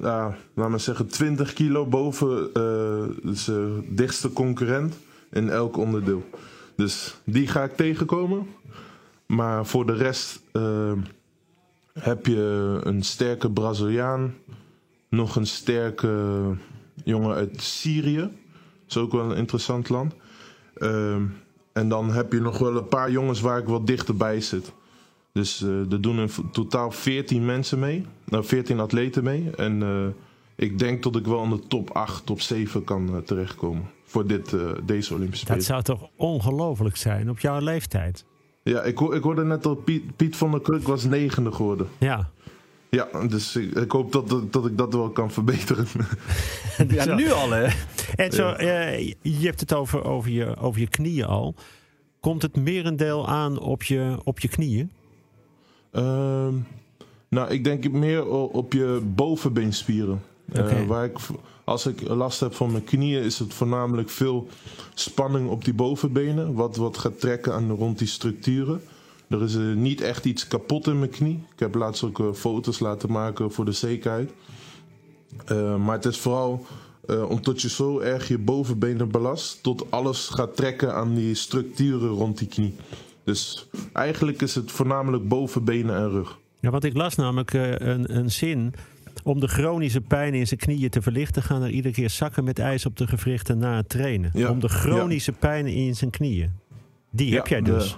laat 0.00 0.34
maar 0.54 0.80
zeggen, 0.80 1.06
20 1.06 1.52
kilo 1.52 1.86
boven 1.86 2.54
eh, 2.54 3.32
zijn 3.32 3.84
dichtste 3.88 4.32
concurrent 4.32 4.94
in 5.30 5.50
elk 5.50 5.76
onderdeel. 5.76 6.24
Dus 6.76 7.16
die 7.24 7.46
ga 7.46 7.64
ik 7.64 7.76
tegenkomen. 7.76 8.46
Maar 9.26 9.66
voor 9.66 9.86
de 9.86 9.94
rest 9.94 10.40
eh, 10.52 10.92
heb 11.92 12.26
je 12.26 12.78
een 12.82 13.02
sterke 13.02 13.50
Braziliaan. 13.50 14.34
Nog 15.08 15.36
een 15.36 15.46
sterke 15.46 16.40
jongen 17.04 17.34
uit 17.34 17.62
Syrië. 17.62 18.20
Dat 18.20 18.30
is 18.88 18.96
ook 18.96 19.12
wel 19.12 19.30
een 19.30 19.36
interessant 19.36 19.88
land. 19.88 20.14
Ehm, 20.74 21.22
en 21.72 21.88
dan 21.88 22.10
heb 22.10 22.32
je 22.32 22.40
nog 22.40 22.58
wel 22.58 22.76
een 22.76 22.88
paar 22.88 23.10
jongens 23.10 23.40
waar 23.40 23.58
ik 23.58 23.66
wat 23.66 23.86
dichterbij 23.86 24.40
zit. 24.40 24.72
Dus 25.38 25.62
eh, 25.62 25.92
er 25.92 26.00
doen 26.00 26.18
in 26.18 26.28
totaal 26.52 26.90
14 26.90 27.44
mensen 27.44 27.78
mee. 27.78 28.04
Nou, 28.24 28.44
14 28.44 28.80
atleten 28.80 29.24
mee. 29.24 29.50
En 29.56 29.82
eh, 29.82 30.06
ik 30.66 30.78
denk 30.78 31.02
dat 31.02 31.16
ik 31.16 31.26
wel 31.26 31.42
in 31.44 31.50
de 31.50 31.60
top 31.68 31.90
8, 31.90 32.26
top 32.26 32.40
7 32.40 32.84
kan 32.84 33.08
eh, 33.14 33.16
terechtkomen. 33.22 33.90
Voor 34.04 34.26
dit, 34.26 34.52
eh, 34.52 34.60
deze 34.84 35.14
Olympische 35.14 35.44
Spelen. 35.44 35.58
Dat 35.58 35.68
zou 35.68 35.82
toch 35.82 36.08
ongelooflijk 36.16 36.96
zijn 36.96 37.30
op 37.30 37.38
jouw 37.38 37.60
leeftijd? 37.60 38.24
Ja, 38.62 38.82
ik, 38.82 38.98
ho- 38.98 39.12
ik 39.12 39.22
hoorde 39.22 39.44
net 39.44 39.66
al, 39.66 39.74
Piet, 39.74 40.16
Piet 40.16 40.36
van 40.36 40.50
der 40.50 40.60
Kruk 40.60 40.86
was 40.86 41.04
negende 41.04 41.52
geworden. 41.52 41.88
Ja. 41.98 42.28
Ja, 42.90 43.08
dus 43.28 43.56
ik, 43.56 43.74
ik 43.74 43.90
hoop 43.92 44.12
dat, 44.12 44.28
dat, 44.28 44.52
dat 44.52 44.66
ik 44.66 44.78
dat 44.78 44.92
wel 44.94 45.10
kan 45.10 45.30
verbeteren. 45.30 45.86
Ja, 46.88 47.02
Zo. 47.02 47.14
nu 47.14 47.30
al 47.30 47.50
hè? 47.50 47.66
En 48.14 48.32
zo, 48.32 48.48
eh, 48.50 49.06
je 49.22 49.46
hebt 49.46 49.60
het 49.60 49.74
over, 49.74 50.04
over, 50.04 50.30
je, 50.30 50.56
over 50.56 50.80
je 50.80 50.88
knieën 50.88 51.24
al. 51.26 51.54
Komt 52.20 52.42
het 52.42 52.56
merendeel 52.56 53.28
aan 53.28 53.58
op 53.58 53.82
je, 53.82 54.16
op 54.24 54.40
je 54.40 54.48
knieën? 54.48 54.90
Ehm, 55.90 56.54
nou, 57.28 57.50
ik 57.50 57.64
denk 57.64 57.90
meer 57.90 58.26
op 58.28 58.72
je 58.72 59.00
bovenbeenspieren. 59.14 60.22
Eh, 60.52 60.86
waar 60.86 61.04
ik, 61.04 61.16
als 61.64 61.86
ik 61.86 62.08
last 62.08 62.40
heb 62.40 62.54
van 62.54 62.70
mijn 62.70 62.84
knieën, 62.84 63.22
is 63.22 63.38
het 63.38 63.54
voornamelijk 63.54 64.08
veel 64.08 64.46
spanning 64.94 65.48
op 65.48 65.64
die 65.64 65.74
bovenbenen. 65.74 66.54
Wat, 66.54 66.76
wat 66.76 66.98
gaat 66.98 67.20
trekken 67.20 67.54
aan 67.54 67.70
rond 67.70 67.98
die 67.98 68.08
structuren. 68.08 68.80
Er 69.28 69.42
is 69.42 69.56
eh, 69.56 69.62
niet 69.62 70.00
echt 70.00 70.24
iets 70.24 70.48
kapot 70.48 70.86
in 70.86 70.98
mijn 70.98 71.10
knie. 71.10 71.42
Ik 71.52 71.58
heb 71.58 71.74
laatst 71.74 72.02
ook 72.02 72.18
eh, 72.20 72.32
foto's 72.32 72.78
laten 72.78 73.12
maken 73.12 73.52
voor 73.52 73.64
de 73.64 73.72
zekerheid. 73.72 74.30
Maar 75.78 75.96
het 75.96 76.04
is 76.04 76.18
vooral 76.18 76.66
omdat 77.28 77.62
je 77.62 77.68
zo 77.68 77.98
erg 77.98 78.28
je 78.28 78.38
bovenbenen 78.38 79.10
belast, 79.10 79.62
tot 79.62 79.90
alles 79.90 80.28
gaat 80.28 80.56
trekken 80.56 80.94
aan 80.94 81.14
die 81.14 81.34
structuren 81.34 82.08
rond 82.08 82.38
die 82.38 82.48
knie. 82.48 82.74
Dus 83.28 83.68
eigenlijk 83.92 84.42
is 84.42 84.54
het 84.54 84.72
voornamelijk 84.72 85.28
bovenbenen 85.28 85.96
en 85.96 86.10
rug. 86.10 86.38
Ja, 86.60 86.70
want 86.70 86.84
ik 86.84 86.96
las 86.96 87.14
namelijk 87.14 87.54
eh, 87.54 87.70
een, 87.70 88.16
een 88.16 88.30
zin. 88.30 88.74
Om 89.22 89.40
de 89.40 89.48
chronische 89.48 90.00
pijn 90.00 90.34
in 90.34 90.46
zijn 90.46 90.60
knieën 90.60 90.90
te 90.90 91.02
verlichten, 91.02 91.42
gaan 91.42 91.62
er 91.62 91.70
iedere 91.70 91.94
keer 91.94 92.10
zakken 92.10 92.44
met 92.44 92.58
ijs 92.58 92.86
op 92.86 92.96
de 92.96 93.06
gewrichten 93.06 93.58
na 93.58 93.76
het 93.76 93.88
trainen. 93.88 94.30
Ja, 94.34 94.50
Om 94.50 94.60
de 94.60 94.68
chronische 94.68 95.32
pijn 95.32 95.66
in 95.66 95.96
zijn 95.96 96.10
knieën. 96.10 96.52
Die 97.10 97.34
heb 97.34 97.46
jij 97.46 97.60
de- 97.62 97.70
dus. 97.70 97.96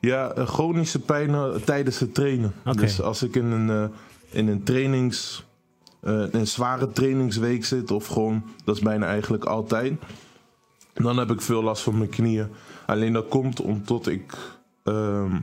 ja, 0.00 0.30
eh, 0.32 0.46
chronische 0.46 0.98
pijnen 0.98 1.64
tijdens 1.64 1.98
het 1.98 2.14
trainen. 2.14 2.52
Dus 2.76 3.00
als 3.00 3.22
ik 3.22 3.34
in 3.36 3.44
een, 3.44 3.70
eh, 3.70 3.96
in 4.30 4.48
een 4.48 4.62
trainings, 4.62 5.44
eh, 6.00 6.22
een 6.30 6.46
zware 6.46 6.92
trainingsweek 6.92 7.64
zit, 7.64 7.90
of 7.90 8.06
gewoon, 8.06 8.42
dat 8.64 8.76
is 8.76 8.82
bijna 8.82 9.06
eigenlijk 9.06 9.44
altijd, 9.44 9.92
dan 11.02 11.16
heb 11.16 11.30
ik 11.30 11.40
veel 11.40 11.62
last 11.62 11.82
van 11.82 11.98
mijn 11.98 12.10
knieën. 12.10 12.48
Alleen 12.86 13.12
dat 13.12 13.28
komt 13.28 13.60
omdat 13.60 14.06
ik 14.06 14.36
ehm, 14.82 15.40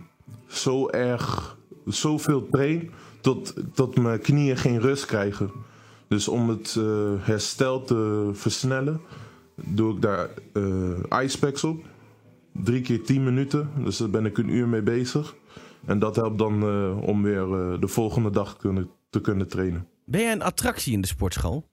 zo 0.48 0.90
erg, 0.90 1.58
zoveel 1.86 2.48
train, 2.52 2.92
tot, 3.22 3.54
tot 3.74 3.98
mijn 3.98 4.20
knieën 4.20 4.58
geen 4.58 4.80
rust 4.80 5.06
krijgen. 5.06 5.52
Dus 6.08 6.28
om 6.28 6.50
het 6.50 6.76
eh, 6.78 7.12
herstel 7.20 7.84
te 7.84 8.30
versnellen, 8.34 9.02
doe 9.56 9.96
ik 9.96 10.02
daar 10.02 10.30
eh 10.54 11.22
icepacks 11.24 11.64
op. 11.64 11.86
Drie 12.52 12.82
keer 12.82 13.04
tien 13.04 13.24
minuten, 13.24 13.70
dus 13.84 13.98
daar 13.98 14.10
ben 14.10 14.26
ik 14.26 14.38
een 14.38 14.50
uur 14.50 14.68
mee 14.68 14.82
bezig. 14.82 15.36
En 15.86 16.00
dat 16.00 16.16
helpt 16.16 16.38
dan 16.38 16.64
eh, 16.64 17.08
om 17.08 17.24
weer 17.24 17.46
de 17.80 17.88
volgende 17.88 18.30
dag 18.30 18.58
kunnen, 18.58 18.90
te 19.10 19.22
kunnen 19.22 19.48
trainen. 19.48 19.88
Ben 20.06 20.22
jij 20.22 20.32
een 20.32 20.42
attractie 20.42 20.94
in 20.94 21.02
de 21.02 21.08
sportschool? 21.08 21.66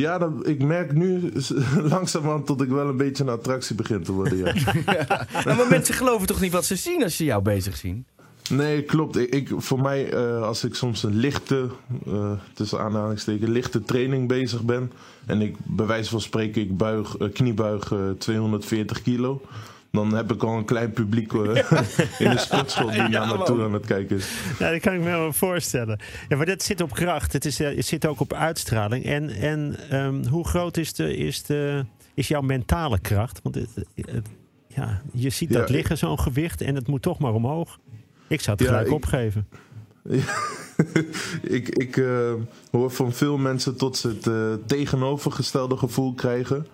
Ja, 0.00 0.18
dat, 0.18 0.30
ik 0.48 0.62
merk 0.62 0.92
nu 0.92 1.32
langzamerhand 1.94 2.46
dat 2.46 2.60
ik 2.60 2.68
wel 2.68 2.88
een 2.88 2.96
beetje 2.96 3.22
een 3.22 3.28
attractie 3.28 3.74
begin 3.76 4.02
te 4.02 4.12
worden. 4.12 4.38
Ja. 4.86 5.26
Nou, 5.44 5.56
maar 5.56 5.66
mensen 5.70 5.94
geloven 5.94 6.26
toch 6.26 6.40
niet 6.40 6.52
wat 6.52 6.64
ze 6.64 6.76
zien 6.76 7.02
als 7.02 7.16
ze 7.16 7.24
jou 7.24 7.42
bezig 7.42 7.76
zien? 7.76 8.04
Nee, 8.50 8.82
klopt. 8.82 9.16
Ik, 9.16 9.30
ik- 9.34 9.50
voor 9.56 9.80
mij, 9.80 10.12
eh, 10.12 10.42
als 10.42 10.64
ik 10.64 10.74
soms 10.74 11.02
een 11.02 11.16
lichte, 11.16 11.68
eh, 12.06 12.32
tussen 12.54 12.80
aanhalingstekens, 12.80 13.50
lichte 13.50 13.82
training 13.82 14.28
bezig 14.28 14.62
ben. 14.62 14.92
En 15.26 15.40
ik, 15.40 15.56
bij 15.64 15.86
wijze 15.86 16.10
van 16.10 16.20
spreken, 16.20 16.62
ik 16.62 16.76
buig, 16.76 17.16
eh, 17.16 17.32
kniebuig 17.32 17.92
eh, 17.92 17.98
240 18.18 19.02
kilo. 19.02 19.42
Dan 19.92 20.14
heb 20.14 20.32
ik 20.32 20.42
al 20.42 20.56
een 20.56 20.64
klein 20.64 20.92
publiek 20.92 21.32
eh, 21.32 21.40
in 22.18 22.30
de 22.30 22.38
sportschool 22.38 22.90
die 22.90 23.08
naar 23.08 23.38
me 23.38 23.44
toe 23.44 23.62
aan 23.62 23.72
het 23.72 23.86
kijken 23.86 24.16
is. 24.16 24.30
Ja, 24.58 24.70
dat 24.70 24.80
kan 24.80 24.92
ik 24.94 25.00
me 25.00 25.04
wel 25.06 25.32
voorstellen. 25.32 25.98
Ja, 26.28 26.36
maar 26.36 26.46
dat 26.46 26.62
zit 26.62 26.80
op 26.80 26.92
kracht. 26.92 27.32
Het, 27.32 27.44
is, 27.44 27.60
eh, 27.60 27.76
het 27.76 27.86
zit 27.86 28.06
ook 28.06 28.20
op 28.20 28.32
uitstraling. 28.32 29.04
En, 29.04 29.30
en 29.30 29.76
ehm, 29.90 30.24
hoe 30.26 30.46
groot 30.48 30.76
is, 30.76 30.92
de, 30.92 31.16
is, 31.16 31.42
de, 31.42 31.84
is 32.14 32.28
jouw 32.28 32.40
mentale 32.40 32.98
kracht? 32.98 33.40
Want 33.42 33.54
het, 33.54 33.68
het- 33.94 34.26
ja, 34.66 35.02
je 35.12 35.30
ziet 35.30 35.52
dat 35.52 35.68
Ja, 35.68 35.74
liggen, 35.74 35.98
zo'n 35.98 36.20
gewicht, 36.20 36.60
en 36.60 36.74
het 36.74 36.86
moet 36.86 37.02
toch 37.02 37.18
maar 37.18 37.32
omhoog. 37.34 37.78
Ik 38.28 38.40
zou 38.40 38.56
het 38.56 38.66
Ja, 38.66 38.72
gelijk 38.72 38.88
ik- 38.88 38.94
opgeven. 38.94 39.46
ik 41.42 41.68
ik 41.68 41.96
eh, 41.96 42.32
hoor 42.70 42.90
van 42.90 43.12
veel 43.12 43.36
mensen 43.38 43.76
tot 43.76 43.96
ze 43.96 44.08
het 44.08 44.26
eh, 44.26 44.66
tegenovergestelde 44.66 45.76
gevoel 45.76 46.14
krijgen. 46.14 46.66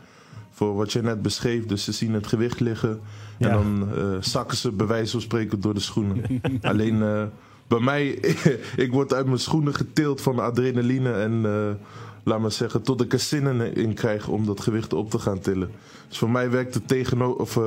Voor 0.56 0.75
wat 0.75 0.92
je 0.92 1.02
net 1.02 1.22
beschreef. 1.22 1.66
Dus 1.66 1.84
ze 1.84 1.92
zien 1.92 2.12
het 2.12 2.26
gewicht 2.26 2.60
liggen. 2.60 3.00
Ja. 3.38 3.48
En 3.48 3.52
dan 3.52 3.88
eh, 3.96 4.16
zakken 4.20 4.56
ze 4.56 4.72
bij 4.72 4.86
wijze 4.86 5.10
van 5.10 5.20
spreken 5.20 5.60
door 5.60 5.75
de 5.75 5.80
schoenen. 5.80 6.22
Alleen 6.60 7.02
eh, 7.02 7.22
bij 7.66 7.80
mij, 7.80 8.06
ik 8.84 8.92
word 8.92 9.12
uit 9.12 9.26
mijn 9.26 9.38
schoenen 9.38 9.75
getild 9.75 10.20
van 10.20 10.38
adrenaline. 10.38 11.12
En 11.12 11.44
eh, 11.44 11.86
laat 12.25 12.40
maar 12.40 12.52
zeggen, 12.52 12.82
tot 12.82 13.00
ik 13.00 13.12
er 13.12 13.18
zin 13.18 13.46
in, 13.46 13.75
in 13.75 13.94
krijg 13.94 14.28
om 14.28 14.46
dat 14.46 14.60
gewicht 14.60 14.92
op 14.92 15.10
te 15.10 15.18
gaan 15.18 15.38
tillen. 15.38 15.70
Dus 16.08 16.18
voor 16.18 16.30
mij 16.30 16.50
werkt 16.50 16.75
het 16.75 16.88
tegeno 16.88 17.30
of, 17.30 17.60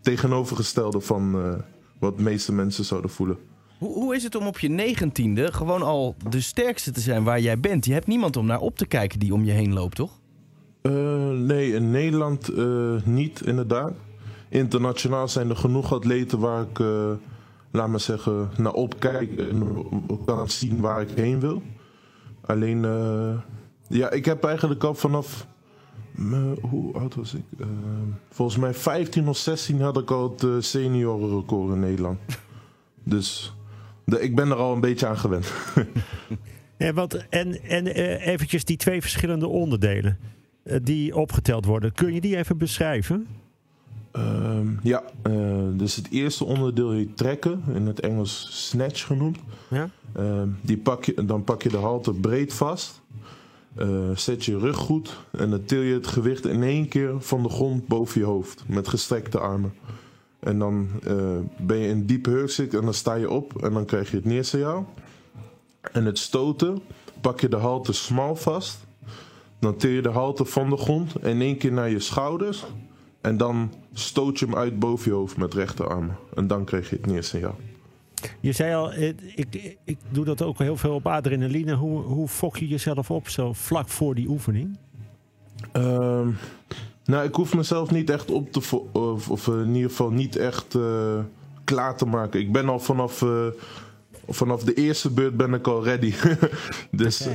tegenovergestelde 0.00 1.00
van 1.00 1.56
wat 1.98 2.16
de 2.16 2.22
meeste 2.22 2.52
mensen 2.52 2.84
zouden 2.84 3.10
voelen. 3.10 3.38
Hoe, 3.78 3.94
hoe 3.94 4.14
is 4.14 4.22
het 4.22 4.34
om 4.34 4.46
op 4.46 4.58
je 4.58 4.68
negentiende 4.68 5.52
gewoon 5.52 5.82
al 5.82 6.14
de 6.28 6.40
sterkste 6.40 6.90
te 6.90 7.00
zijn 7.00 7.24
waar 7.24 7.40
jij 7.40 7.60
bent? 7.60 7.84
Je 7.84 7.92
hebt 7.92 8.06
niemand 8.06 8.36
om 8.36 8.46
naar 8.46 8.60
op 8.60 8.76
te 8.76 8.86
kijken 8.86 9.18
die 9.18 9.34
om 9.34 9.44
je 9.44 9.52
heen 9.52 9.72
loopt, 9.72 9.96
toch? 9.96 10.19
Eh, 10.82 11.28
nee, 11.30 11.72
in 11.72 11.90
Nederland 11.90 12.48
eh, 12.48 13.02
niet, 13.04 13.40
inderdaad. 13.40 13.92
Internationaal 14.48 15.28
zijn 15.28 15.50
er 15.50 15.56
genoeg 15.56 15.92
atleten 15.92 16.38
waar 16.38 16.62
ik, 16.62 16.78
eh, 16.78 17.10
laat 17.70 17.88
maar 17.88 18.00
zeggen, 18.00 18.50
naar 18.56 18.72
opkijk 18.72 19.38
en 19.38 19.86
kan 20.24 20.48
zien 20.48 20.80
waar 20.80 21.00
ik 21.00 21.10
heen 21.14 21.40
wil. 21.40 21.62
Alleen, 22.40 22.80
ja, 23.88 24.10
ik 24.10 24.24
heb 24.24 24.44
eigenlijk 24.44 24.84
al 24.84 24.94
vanaf, 24.94 25.46
hoe 26.60 26.94
oud 26.94 27.14
was 27.14 27.34
ik? 27.34 27.44
Volgens 28.30 28.58
mij 28.58 28.74
15 28.74 29.28
of 29.28 29.36
16 29.36 29.80
had 29.80 29.98
ik 29.98 30.10
al 30.10 30.36
het 30.38 30.64
seniorenrecord 30.64 31.72
in 31.72 31.80
Nederland. 31.80 32.18
Dus 33.04 33.54
de, 34.04 34.20
ik 34.20 34.34
ben 34.36 34.50
er 34.50 34.56
al 34.56 34.72
een 34.72 34.80
beetje 34.80 35.06
aan 35.06 35.18
gewend. 35.18 35.52
Ja, 36.78 37.06
en 37.30 37.62
en 37.62 37.86
eventjes 37.86 38.64
die 38.64 38.76
twee 38.76 39.00
verschillende 39.00 39.46
onderdelen 39.46 40.18
die 40.62 41.16
opgeteld 41.16 41.64
worden. 41.64 41.92
Kun 41.92 42.14
je 42.14 42.20
die 42.20 42.36
even 42.36 42.58
beschrijven? 42.58 43.26
Ehm, 44.10 44.66
ja, 44.82 45.02
eh, 45.22 45.32
dus 45.72 45.96
het 45.96 46.10
eerste 46.10 46.44
onderdeel 46.44 46.90
heet 46.90 47.16
trekken, 47.16 47.62
in 47.74 47.86
het 47.86 48.00
Engels 48.00 48.46
snatch 48.50 49.06
genoemd. 49.06 49.38
Ja? 49.70 49.90
Ehm, 50.12 50.48
die 50.60 50.78
pak 50.78 51.04
je, 51.04 51.24
dan 51.24 51.44
pak 51.44 51.62
je 51.62 51.68
de 51.68 51.76
halte 51.76 52.12
breed 52.12 52.52
vast, 52.52 53.00
eh, 53.74 54.10
zet 54.14 54.44
je 54.44 54.58
rug 54.58 54.76
goed 54.76 55.18
en 55.30 55.50
dan 55.50 55.64
til 55.64 55.80
je 55.80 55.94
het 55.94 56.06
gewicht 56.06 56.46
in 56.46 56.62
één 56.62 56.88
keer 56.88 57.14
van 57.18 57.42
de 57.42 57.48
grond 57.48 57.86
boven 57.86 58.20
je 58.20 58.26
hoofd 58.26 58.64
met 58.66 58.88
gestrekte 58.88 59.38
armen. 59.38 59.72
En 60.40 60.58
dan 60.58 60.88
eh, 61.04 61.38
ben 61.58 61.76
je 61.76 61.88
in 61.88 62.06
diepe 62.06 62.30
hurkzit 62.30 62.74
en 62.74 62.84
dan 62.84 62.94
sta 62.94 63.14
je 63.14 63.30
op 63.30 63.62
en 63.62 63.72
dan 63.72 63.84
krijg 63.84 64.10
je 64.10 64.16
het 64.16 64.24
neersignaal. 64.24 64.94
En 65.92 66.04
het 66.04 66.18
stoten 66.18 66.82
pak 67.20 67.40
je 67.40 67.48
de 67.48 67.56
halte 67.56 67.92
smal 67.92 68.36
vast. 68.36 68.86
Dan 69.60 69.76
til 69.76 69.90
je 69.90 70.02
de 70.02 70.08
halte 70.08 70.44
van 70.44 70.70
de 70.70 70.76
grond 70.76 71.24
in 71.24 71.40
één 71.40 71.56
keer 71.56 71.72
naar 71.72 71.90
je 71.90 72.00
schouders. 72.00 72.64
En 73.20 73.36
dan 73.36 73.72
stoot 73.92 74.38
je 74.38 74.44
hem 74.46 74.56
uit 74.56 74.78
boven 74.78 75.10
je 75.10 75.16
hoofd 75.16 75.36
met 75.36 75.54
rechterarmen. 75.54 76.16
En 76.34 76.46
dan 76.46 76.64
krijg 76.64 76.90
je 76.90 76.96
het 76.96 77.06
neersignaal. 77.06 77.56
Je 78.40 78.52
zei 78.52 78.74
al, 78.74 78.92
eh, 78.92 79.08
ik, 79.34 79.76
ik 79.84 79.98
doe 80.08 80.24
dat 80.24 80.42
ook 80.42 80.58
heel 80.58 80.76
veel 80.76 80.94
op 80.94 81.06
adrenaline. 81.06 81.74
Hoe, 81.74 82.00
hoe 82.00 82.28
fok 82.28 82.56
je 82.56 82.68
jezelf 82.68 83.10
op 83.10 83.28
zo 83.28 83.52
vlak 83.52 83.88
voor 83.88 84.14
die 84.14 84.28
oefening? 84.28 84.78
Ehm, 85.72 86.30
nou, 87.04 87.24
ik 87.24 87.34
hoef 87.34 87.54
mezelf 87.54 87.90
niet 87.90 88.10
echt 88.10 88.30
op 88.30 88.52
te... 88.52 88.80
Of, 88.92 89.30
of 89.30 89.46
in 89.46 89.74
ieder 89.74 89.90
geval 89.90 90.10
niet 90.10 90.36
echt 90.36 90.74
eh, 90.74 91.18
klaar 91.64 91.96
te 91.96 92.06
maken. 92.06 92.40
Ik 92.40 92.52
ben 92.52 92.68
al 92.68 92.78
vanaf... 92.78 93.22
eh, 93.22 93.46
vanaf 94.28 94.62
de 94.62 94.74
eerste 94.74 95.10
beurt 95.10 95.36
ben 95.36 95.54
ik 95.54 95.66
al 95.66 95.84
ready. 95.84 96.14
dus 96.90 97.28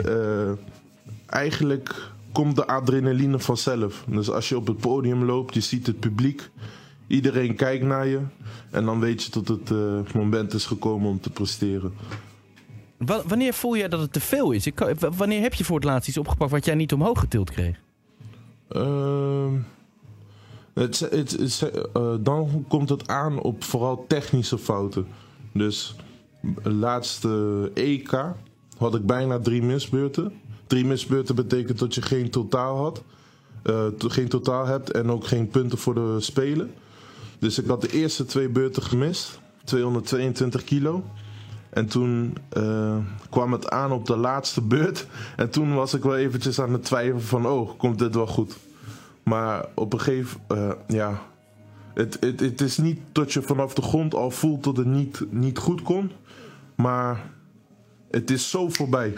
eigenlijk 1.26 2.14
komt 2.36 2.56
de 2.56 2.68
adrenaline 2.68 3.40
vanzelf. 3.40 4.04
Dus 4.08 4.30
als 4.30 4.50
je 4.50 4.58
op 4.58 4.68
het 4.68 4.78
podium 4.78 5.24
loopt, 5.24 5.54
je 5.54 5.62
ziet 5.62 5.88
het 5.88 6.00
publiek. 6.00 6.50
Iedereen 7.08 7.56
kijkt 7.56 7.84
naar 7.86 8.08
je. 8.08 8.20
En 8.72 8.86
dan 8.86 9.00
weet 9.00 9.24
je 9.24 9.32
dat 9.32 9.48
het 9.48 9.72
eh, 9.72 10.14
moment 10.16 10.54
is 10.54 10.66
gekomen 10.66 11.10
om 11.10 11.20
te 11.20 11.30
presteren. 11.30 11.94
Wa- 12.98 13.22
wanneer 13.28 13.54
voel 13.54 13.78
jij 13.78 13.88
dat 13.88 14.00
het 14.00 14.14
te 14.14 14.20
veel 14.20 14.52
is? 14.52 14.66
Ik 14.68 14.76
kan- 14.76 14.96
w- 14.96 15.18
wanneer 15.18 15.42
heb 15.42 15.54
je 15.54 15.64
voor 15.64 15.76
het 15.76 15.86
laatst 15.86 16.08
iets 16.10 16.18
opgepakt 16.18 16.52
wat 16.52 16.66
jij 16.66 16.76
niet 16.76 16.94
omhoog 16.94 17.20
getild 17.20 17.52
kreeg? 17.52 17.80
Ehm, 18.70 19.54
het, 20.74 21.00
het, 21.00 21.32
het- 21.32 21.72
eh, 21.94 22.14
dan 22.20 22.66
komt 22.68 22.90
het 22.90 23.08
aan 23.08 23.40
op 23.42 23.64
vooral 23.64 24.06
technische 24.08 24.58
fouten. 24.58 25.08
Dus 25.54 25.96
laatste 26.64 27.72
EK 27.74 28.34
had 28.78 28.96
ik 28.96 29.06
bijna 29.06 29.40
drie 29.40 29.62
misbeurten. 29.64 30.34
Drie 30.68 30.86
misbeurten 30.86 31.36
betekent 31.36 31.80
dat 31.80 31.96
je 31.96 32.02
geen 32.02 32.30
totaal 32.30 32.78
had. 32.78 33.04
eh, 33.64 33.86
geen 33.98 34.28
totaal 34.28 34.66
hebt 34.66 34.92
en 34.92 35.12
ook 35.12 35.26
geen 35.28 35.48
punten 35.48 35.78
voor 35.78 35.94
de 35.94 36.16
Spelen. 36.20 36.74
Dus 37.40 37.60
ik 37.60 37.68
had 37.68 37.82
de 37.82 37.92
eerste 37.92 38.26
twee 38.26 38.50
beurten 38.50 38.84
gemist. 38.84 39.40
222 39.64 40.64
kilo. 40.64 41.04
En 41.70 41.86
toen 41.86 42.38
eh, 42.50 42.98
kwam 43.30 43.52
het 43.52 43.70
aan 43.70 43.92
op 43.92 44.06
de 44.06 44.16
laatste 44.18 44.62
beurt. 44.62 45.08
En 45.36 45.50
toen 45.50 45.74
was 45.76 45.94
ik 45.94 46.04
wel 46.04 46.16
eventjes 46.18 46.60
aan 46.60 46.74
het 46.74 46.84
twijfelen 46.84 47.22
van... 47.22 47.48
oh, 47.48 47.70
komt 47.78 48.00
dit 48.00 48.16
wel 48.16 48.28
goed? 48.28 48.58
Maar 49.24 49.66
op 49.76 49.94
een 49.94 50.00
gegeven... 50.02 50.40
eh, 50.48 50.72
ja... 50.88 51.22
Het, 51.94 52.18
het, 52.20 52.40
het 52.40 52.62
is 52.62 52.78
niet 52.78 53.00
dat 53.12 53.34
je 53.34 53.42
vanaf 53.42 53.74
de 53.74 53.82
grond 53.82 54.14
al 54.16 54.32
voelt 54.32 54.64
dat 54.64 54.78
het 54.78 54.86
niet, 54.86 55.22
niet 55.30 55.58
goed 55.58 55.82
komt. 55.82 56.12
Maar 56.76 57.32
het 58.12 58.32
is 58.32 58.50
zo 58.50 58.70
voorbij. 58.70 59.14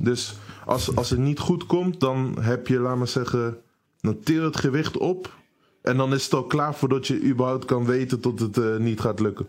Dus 0.00 0.34
als, 0.68 0.96
als 0.96 1.10
het 1.10 1.18
niet 1.18 1.38
goed 1.38 1.66
komt, 1.66 2.00
dan 2.00 2.36
heb 2.40 2.66
je, 2.66 2.78
laat 2.78 2.96
maar 2.96 3.08
zeggen... 3.08 3.56
dan 4.00 4.20
til 4.20 4.44
het 4.44 4.56
gewicht 4.56 4.96
op. 4.96 5.36
En 5.82 5.96
dan 5.96 6.12
is 6.12 6.24
het 6.24 6.34
al 6.34 6.44
klaar 6.44 6.74
voordat 6.74 7.06
je 7.06 7.22
überhaupt 7.24 7.64
kan 7.64 7.84
weten 7.84 8.20
dat 8.20 8.38
het 8.38 8.58
eh, 8.58 8.76
niet 8.76 9.00
gaat 9.00 9.20
lukken. 9.20 9.46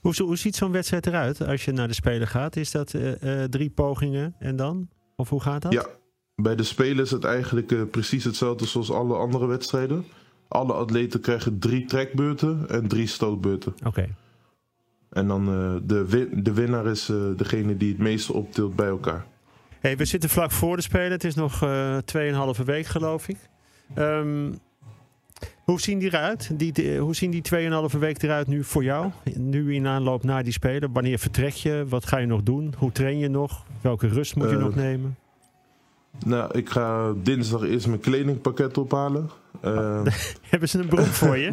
Hoe, 0.00 0.22
hoe 0.22 0.36
ziet 0.36 0.56
zo'n 0.56 0.72
wedstrijd 0.72 1.06
eruit 1.06 1.46
als 1.46 1.64
je 1.64 1.72
naar 1.72 1.88
de 1.88 1.94
Spelen 1.94 2.28
gaat? 2.28 2.56
Is 2.56 2.70
dat 2.70 2.94
eh, 2.94 3.42
eh, 3.42 3.50
drie 3.50 3.70
pogingen 3.70 4.34
en 4.38 4.56
dan? 4.56 4.88
Of 5.16 5.28
hoe 5.28 5.40
gaat 5.40 5.62
dat? 5.62 5.72
Ja, 5.72 5.86
bij 6.34 6.56
de 6.56 6.62
Spelen 6.62 7.04
is 7.04 7.10
het 7.10 7.24
eigenlijk 7.24 7.90
precies 7.90 8.24
hetzelfde 8.24 8.66
zoals 8.66 8.90
alle 8.90 9.16
andere 9.16 9.46
wedstrijden. 9.46 10.04
Alle 10.48 10.72
atleten 10.72 11.20
krijgen 11.20 11.58
drie 11.58 11.84
trekbeurten 11.84 12.68
en 12.68 12.88
drie 12.88 13.06
stootbeurten. 13.06 13.74
Oké. 13.84 14.14
En 15.10 15.28
dan 15.28 15.44
de, 15.86 16.06
win- 16.06 16.42
de 16.42 16.52
winnaar 16.52 16.86
is 16.86 17.12
degene 17.36 17.76
die 17.76 17.88
het 17.92 17.98
meeste 17.98 18.32
optilt 18.32 18.76
bij 18.76 18.88
elkaar. 18.88 19.26
Hey, 19.86 19.96
we 19.96 20.04
zitten 20.04 20.30
vlak 20.30 20.50
voor 20.50 20.76
de 20.76 20.82
Spelen. 20.82 21.10
Het 21.10 21.24
is 21.24 21.34
nog 21.34 21.62
eh 21.62 21.96
2,5 22.58 22.64
week, 22.64 22.86
geloof 22.86 23.28
ik. 23.28 23.36
Ehm, 23.94 24.52
hoe 25.64 25.80
zien 25.80 25.98
die 25.98 26.08
eruit? 26.08 26.50
Die, 26.58 26.72
die- 26.72 26.98
hoe 26.98 27.14
zien 27.14 27.30
die 27.30 27.42
2,5 27.42 27.98
week 27.98 28.22
eruit 28.22 28.46
nu 28.46 28.64
voor 28.64 28.84
jou? 28.84 29.10
Nu 29.34 29.74
in 29.74 29.86
aanloop 29.86 30.22
naar 30.24 30.42
die 30.44 30.52
Spelen. 30.52 30.92
Wanneer 30.92 31.18
vertrek 31.18 31.52
je? 31.52 31.84
Wat 31.88 32.06
ga 32.06 32.16
je 32.18 32.26
nog 32.26 32.42
doen? 32.42 32.74
Hoe 32.78 32.92
train 32.92 33.18
je 33.18 33.28
nog? 33.28 33.64
Welke 33.80 34.06
rust 34.08 34.36
moet 34.36 34.50
je 34.50 34.56
Eh, 34.56 34.62
nog 34.62 34.74
nemen? 34.74 35.16
Nou, 36.24 36.58
ik 36.58 36.68
ga 36.70 37.12
dinsdag 37.22 37.62
eerst 37.62 37.86
mijn 37.86 38.00
kledingpakket 38.00 38.78
ophalen. 38.78 39.30
Eh, 39.60 40.00
Hebben 40.50 40.68
ze 40.68 40.78
een 40.78 40.88
beroep 40.88 41.06
voor 41.06 41.36
je? 41.36 41.52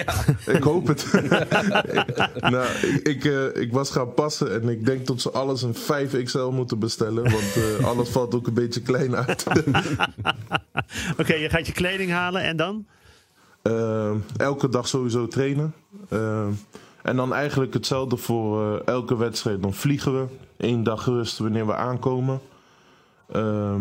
ik 0.56 0.62
hoop 0.62 0.86
het. 0.86 1.12
nou, 2.54 2.66
ik, 2.82 3.00
ik, 3.02 3.24
eh, 3.24 3.62
ik 3.62 3.72
was 3.72 3.90
gaan 3.90 4.14
passen 4.14 4.62
en 4.62 4.68
ik 4.68 4.84
denk 4.86 5.06
dat 5.06 5.20
ze 5.20 5.30
alles 5.30 5.62
een 5.62 5.74
5XL 5.76 6.52
moeten 6.54 6.78
bestellen. 6.78 7.22
Want 7.22 7.56
eh, 7.78 7.84
alles 7.86 8.08
valt 8.08 8.34
ook 8.34 8.46
een 8.46 8.54
beetje 8.54 8.80
klein 8.82 9.16
uit. 9.16 9.44
Oké, 11.18 11.34
je 11.34 11.48
gaat 11.48 11.66
je 11.66 11.72
kleding 11.72 12.10
halen 12.10 12.42
en 12.42 12.56
dan? 12.56 12.86
Eh, 13.62 14.10
elke 14.36 14.68
dag 14.68 14.88
sowieso 14.88 15.28
trainen. 15.28 15.74
Eh, 16.08 16.46
En 17.02 17.16
dan 17.16 17.34
eigenlijk 17.34 17.74
hetzelfde 17.74 18.16
voor 18.16 18.74
eh, 18.76 18.86
elke 18.86 19.16
wedstrijd. 19.16 19.62
Dan 19.62 19.74
vliegen 19.74 20.20
we. 20.20 20.26
één 20.56 20.82
dag 20.82 21.04
rust 21.04 21.38
wanneer 21.38 21.66
we 21.66 21.74
aankomen. 21.74 22.40
Ehm, 23.32 23.80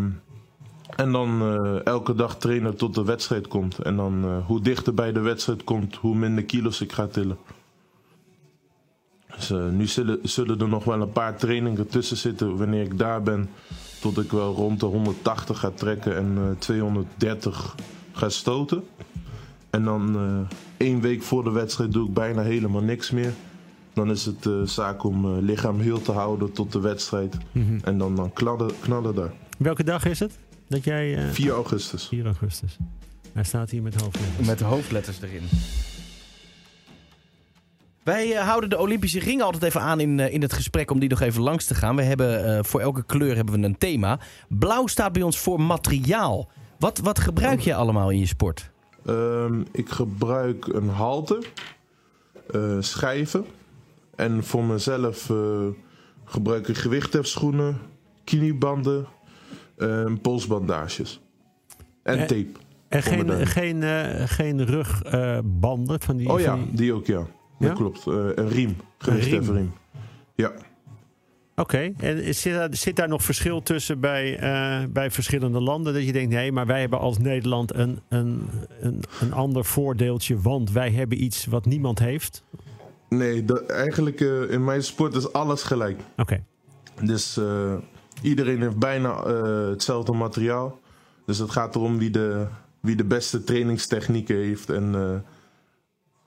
en 0.96 1.12
dan 1.12 1.42
eh, 1.42 1.86
elke 1.86 2.16
dag 2.16 2.38
trainen 2.38 2.76
tot 2.76 2.96
de 2.96 3.04
wedstrijd 3.04 3.48
komt. 3.48 3.80
En 3.80 3.96
dan 3.96 4.24
eh, 4.24 4.46
hoe 4.46 4.62
dichter 4.62 4.94
bij 4.94 5.12
de 5.12 5.20
wedstrijd 5.20 5.64
komt, 5.64 5.96
hoe 5.96 6.16
minder 6.16 6.44
kilo's 6.44 6.82
ik 6.82 6.92
ga 6.92 7.08
tillen. 7.08 7.38
Dus 9.36 9.50
eh, 9.50 9.68
nu 9.68 9.88
zullen, 9.88 10.20
zullen 10.24 10.60
er 10.60 10.68
nog 10.68 10.84
wel 10.84 11.02
een 11.02 11.12
paar 11.12 11.38
trainingen 11.38 11.88
tussen 11.88 12.18
zitten 12.18 12.58
wanneer 12.58 12.84
ik 12.84 12.98
daar 12.98 13.22
ben. 13.22 13.50
Tot 14.02 14.18
ik 14.18 14.32
wel 14.32 14.54
rond 14.54 14.80
de 14.80 14.86
180 14.86 15.60
ga 15.60 15.70
trekken 15.70 16.16
en 16.16 16.38
eh, 16.38 16.60
230 16.60 17.76
ga 18.12 18.30
stoten. 18.30 18.84
En 19.70 19.84
dan 19.84 20.18
één 20.78 21.02
week 21.02 21.24
voor 21.24 21.44
de 21.44 21.52
wedstrijd 21.52 21.92
doe 21.92 22.08
ik 22.08 22.14
bijna 22.14 22.42
helemaal 22.42 22.82
niks 22.82 23.12
meer. 23.12 23.34
Dan 23.94 24.12
is 24.12 24.26
het 24.26 24.50
zaak 24.70 25.04
om 25.04 25.40
lichaam 25.40 25.80
heel 25.80 26.02
te 26.02 26.12
houden 26.12 26.52
tot 26.52 26.72
de 26.72 26.80
wedstrijd. 26.80 27.38
En 27.84 27.98
dan, 27.98 28.16
dan 28.16 28.34
knallen, 28.34 28.72
knallen 28.80 29.16
daar. 29.16 29.34
Welke 29.58 29.84
dag 29.84 30.06
is 30.06 30.20
het? 30.20 30.40
Dat 30.72 30.84
jij... 30.84 31.16
eh, 31.18 31.30
4 31.32 31.52
augustus. 31.52 32.08
4 32.08 32.26
augustus. 32.26 32.78
Hij 33.34 33.44
staat 33.44 33.70
hier 33.70 33.82
met 33.82 34.02
hoofdletters. 34.02 34.48
Met 34.48 34.60
de 34.60 34.66
hoofdletters 34.66 35.22
erin. 35.22 35.44
Wij 38.04 38.36
eh, 38.36 38.48
houden 38.48 38.70
de 38.70 38.78
Olympische 38.80 39.20
ring 39.20 39.42
altijd 39.42 39.64
even 39.64 39.82
aan 39.82 40.00
in, 40.00 40.20
eh, 40.20 40.34
in 40.34 40.42
het 40.42 40.54
gesprek 40.54 40.92
om 40.92 41.00
die 41.00 41.10
nog 41.10 41.22
even 41.22 41.42
langs 41.42 41.66
te 41.66 41.76
gaan. 41.76 41.96
We 41.96 42.02
hebben 42.04 42.58
eh, 42.58 42.64
voor 42.64 42.80
elke 42.80 43.04
kleur 43.04 43.36
hebben 43.36 43.60
we 43.60 43.66
een 43.66 43.78
thema. 43.78 44.20
Blauw 44.48 44.88
staat 44.88 45.12
bij 45.12 45.22
ons 45.22 45.40
voor 45.40 45.62
materiaal. 45.62 46.50
Wat, 46.80 46.98
wat 46.98 47.20
gebruik 47.20 47.60
je 47.60 47.76
allemaal 47.76 48.10
in 48.10 48.20
je 48.20 48.26
sport? 48.26 48.70
Ehm, 49.06 49.62
ik 49.72 49.90
gebruik 49.90 50.66
een 50.68 50.90
halte, 50.90 51.44
eh, 52.52 52.78
schijven. 52.80 53.46
En 54.16 54.44
voor 54.44 54.64
mezelf 54.64 55.30
eh, 55.30 55.68
gebruik 56.26 56.68
ik 56.68 56.78
gewichthefschoenen, 56.78 57.80
kniebanden, 58.24 58.98
en 58.98 59.06
polsbandages. 60.22 61.22
En 62.04 62.18
Eh, 62.20 62.26
tape. 62.26 62.48
En 62.88 63.04
geen, 63.04 63.48
geen, 63.48 63.84
eh, 63.84 64.24
geen 64.28 64.66
rugbanden 64.66 66.02
van 66.02 66.18
die... 66.18 66.30
Oh 66.30 66.40
ja, 66.40 66.56
die- 66.56 66.74
die 66.74 66.94
ook 66.94 67.06
ja. 67.06 67.20
Ja? 67.60 67.68
Dat 67.68 67.78
klopt. 67.78 68.08
Eh, 68.08 68.14
een 68.36 68.50
riem. 68.50 68.76
Gewichtheffenriem. 68.98 69.74
Ja. 70.36 70.52
Oké, 71.56 71.92
en 71.98 72.36
zit 72.36 72.54
daar, 72.54 72.68
zit 72.76 72.96
daar 72.96 73.08
nog 73.08 73.24
verschil 73.24 73.62
tussen 73.64 74.00
bij, 74.00 74.38
eh, 74.38 74.86
bij 74.90 75.12
verschillende 75.12 75.60
landen? 75.62 75.94
Dat 75.94 76.06
je 76.06 76.12
denkt, 76.12 76.34
nee, 76.34 76.52
maar 76.52 76.66
wij 76.66 76.80
hebben 76.80 77.00
als 77.00 77.18
Nederland 77.18 77.74
een, 77.76 78.00
een, 78.10 78.50
een, 78.82 79.04
een 79.22 79.34
ander 79.34 79.66
voordeeltje, 79.66 80.40
want 80.42 80.72
wij 80.72 80.92
hebben 80.92 81.24
iets 81.24 81.46
wat 81.46 81.66
niemand 81.66 82.00
heeft. 82.00 82.44
Nee, 83.10 83.46
dat, 83.46 83.66
eigenlijk 83.66 84.22
eh, 84.22 84.52
in 84.52 84.64
mijn 84.64 84.84
sport 84.84 85.16
is 85.16 85.34
alles 85.34 85.64
gelijk. 85.64 86.00
Oké, 86.18 86.44
Dus 87.04 87.38
eh, 87.38 87.74
iedereen 88.22 88.62
heeft 88.62 88.78
bijna 88.78 89.24
eh, 89.24 89.68
hetzelfde 89.70 90.12
materiaal. 90.14 90.80
Dus 91.26 91.38
het 91.38 91.50
gaat 91.52 91.76
erom 91.76 91.98
wie 91.98 92.10
de, 92.10 92.48
wie 92.80 92.96
de 92.96 93.04
beste 93.06 93.44
trainingstechnieken 93.44 94.36
heeft 94.36 94.70
en 94.70 94.96
eh, 94.96 95.16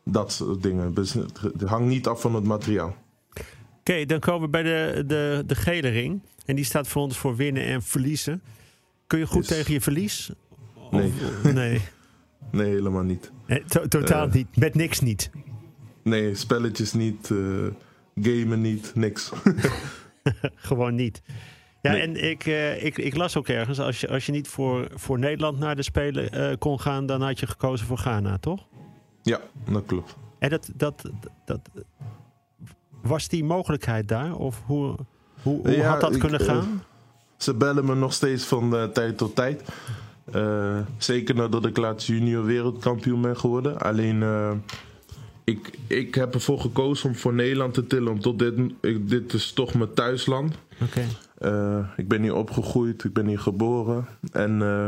dat 0.05 0.33
soort 0.33 0.63
dingen. 0.63 0.95
Dus 0.95 1.13
het, 1.13 1.41
hangt 1.65 1.89
niet 1.89 2.07
af 2.07 2.21
van 2.21 2.35
het 2.35 2.45
materiaal. 2.45 2.97
Oké, 3.79 4.05
dan 4.07 4.19
komen 4.21 4.41
we 4.41 4.49
bij 4.49 4.63
de, 4.63 5.05
de, 5.07 5.43
de 5.47 5.55
gele 5.55 5.89
ring. 5.89 6.23
En 6.47 6.57
die 6.57 6.65
staat 6.65 6.89
voor 6.89 7.03
ons 7.03 7.19
voor 7.19 7.37
winnen 7.37 7.65
en 7.65 7.83
verliezen. 7.83 8.43
Kun 9.07 9.19
je 9.19 9.27
goed 9.27 9.49
Dus- 9.49 9.57
tegen 9.57 9.73
je 9.73 9.81
verlies? 9.81 10.31
Of- 10.75 10.91
Nee. 10.91 11.13
nee. 11.55 11.81
Nee, 12.51 12.71
helemaal 12.71 13.03
niet. 13.03 13.33
Eh, 13.47 13.65
to- 13.65 13.89
totaal 13.89 14.27
niet. 14.27 14.57
Met 14.57 14.75
niks 14.75 15.01
niet. 15.01 15.31
Nee, 16.03 16.35
spelletjes 16.35 16.93
niet, 16.93 17.27
gamen 18.21 18.61
niet, 18.61 18.93
niks. 18.95 19.33
Gewoon 20.55 20.95
niet. 20.95 21.23
Ja, 21.85 21.91
Nee. 21.93 22.01
en 22.03 22.31
ik, 22.31 22.47
eh, 22.47 22.85
ik, 22.85 22.99
ik 22.99 23.17
las 23.17 23.37
ook 23.37 23.49
ergens, 23.49 23.81
als 23.81 24.01
je, 24.01 24.09
als 24.09 24.27
je 24.27 24.33
niet 24.33 24.49
voor, 24.49 24.89
voor 24.95 25.19
Nederland 25.19 25.59
naar 25.59 25.77
de 25.77 25.83
Spelen 25.83 26.31
eh, 26.31 26.57
kon 26.59 26.81
gaan, 26.81 27.07
dan 27.07 27.23
had 27.23 27.41
je 27.41 27.47
gekozen 27.47 27.87
voor 27.87 27.99
Ghana, 27.99 28.39
toch? 28.39 28.67
ja, 29.23 29.41
dat 29.71 29.83
klopt. 29.87 30.17
En 30.39 30.51
dat, 30.51 30.71
dat, 30.75 31.11
dat, 31.45 31.61
was 33.03 33.29
die 33.29 33.45
mogelijkheid 33.45 34.09
daar? 34.09 34.37
Of 34.37 34.63
hoe, 34.67 34.95
hoe, 35.43 35.61
hoe 35.61 35.77
Ja, 35.77 35.89
had 35.89 36.01
dat 36.01 36.15
ik, 36.15 36.21
kunnen 36.21 36.41
eh, 36.41 36.47
gaan? 36.47 36.83
Ze 37.37 37.55
bellen 37.55 37.85
me 37.85 37.95
nog 37.95 38.13
steeds 38.13 38.45
van 38.45 38.91
tijd 38.93 39.19
tot 39.19 39.35
tijd. 39.35 39.63
Zeker 40.99 41.35
nadat 41.35 41.67
ik 41.67 41.77
laatst 41.77 42.07
junior 42.07 42.45
wereldkampioen 42.45 43.21
ben 43.21 43.37
geworden. 43.37 43.79
Alleen, 43.79 44.23
ik, 45.45 45.79
ik 45.87 46.15
heb 46.15 46.35
ervoor 46.35 46.61
gekozen 46.61 47.09
om 47.09 47.15
voor 47.15 47.35
Nederland 47.35 47.75
te 47.75 47.87
tillen. 47.87 48.13
Omdat 48.13 48.39
dit, 48.39 48.55
ik, 48.81 49.09
dit 49.09 49.33
is 49.33 49.53
toch 49.53 49.75
mijn 49.75 49.95
thuisland. 49.95 50.55
Oké. 50.83 51.07
Eh, 51.39 51.89
ik 51.97 52.09
ben 52.09 52.23
hier 52.23 52.35
opgegroeid, 52.35 53.05
ik 53.05 53.13
ben 53.13 53.27
hier 53.27 53.39
geboren. 53.39 54.07
En 54.33 54.63
eh, 54.63 54.87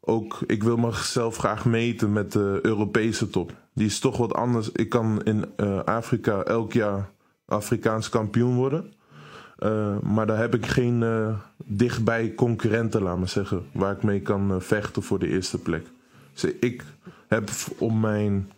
ook, 0.00 0.38
ik 0.46 0.62
wil 0.62 0.76
mezelf 0.76 1.36
graag 1.36 1.64
meten 1.64 2.12
met 2.12 2.32
de 2.32 2.58
Europese 2.62 3.30
top. 3.30 3.52
Die 3.72 3.86
is 3.86 3.98
toch 3.98 4.16
wat 4.16 4.34
anders. 4.34 4.72
Ik 4.72 4.88
kan 4.88 5.22
in 5.22 5.44
eh, 5.56 5.78
Afrika 5.78 6.42
elk 6.42 6.72
jaar 6.72 7.10
Afrikaans 7.46 8.08
kampioen 8.08 8.54
worden. 8.54 8.92
Maar 10.02 10.26
daar 10.26 10.38
heb 10.38 10.54
ik 10.54 10.66
geen 10.66 11.04
dichtbij 11.64 12.34
concurrenten, 12.34 13.02
laat 13.02 13.18
maar 13.18 13.28
zeggen. 13.28 13.66
Waar 13.72 13.96
ik 13.96 14.02
mee 14.02 14.20
kan 14.20 14.62
vechten 14.62 15.02
voor 15.02 15.18
de 15.18 15.28
eerste 15.28 15.58
plek. 15.58 15.86
Dus 16.32 16.52
ik 16.60 16.84
heb 17.28 17.50
op 17.78 17.92
mijn 17.92 18.50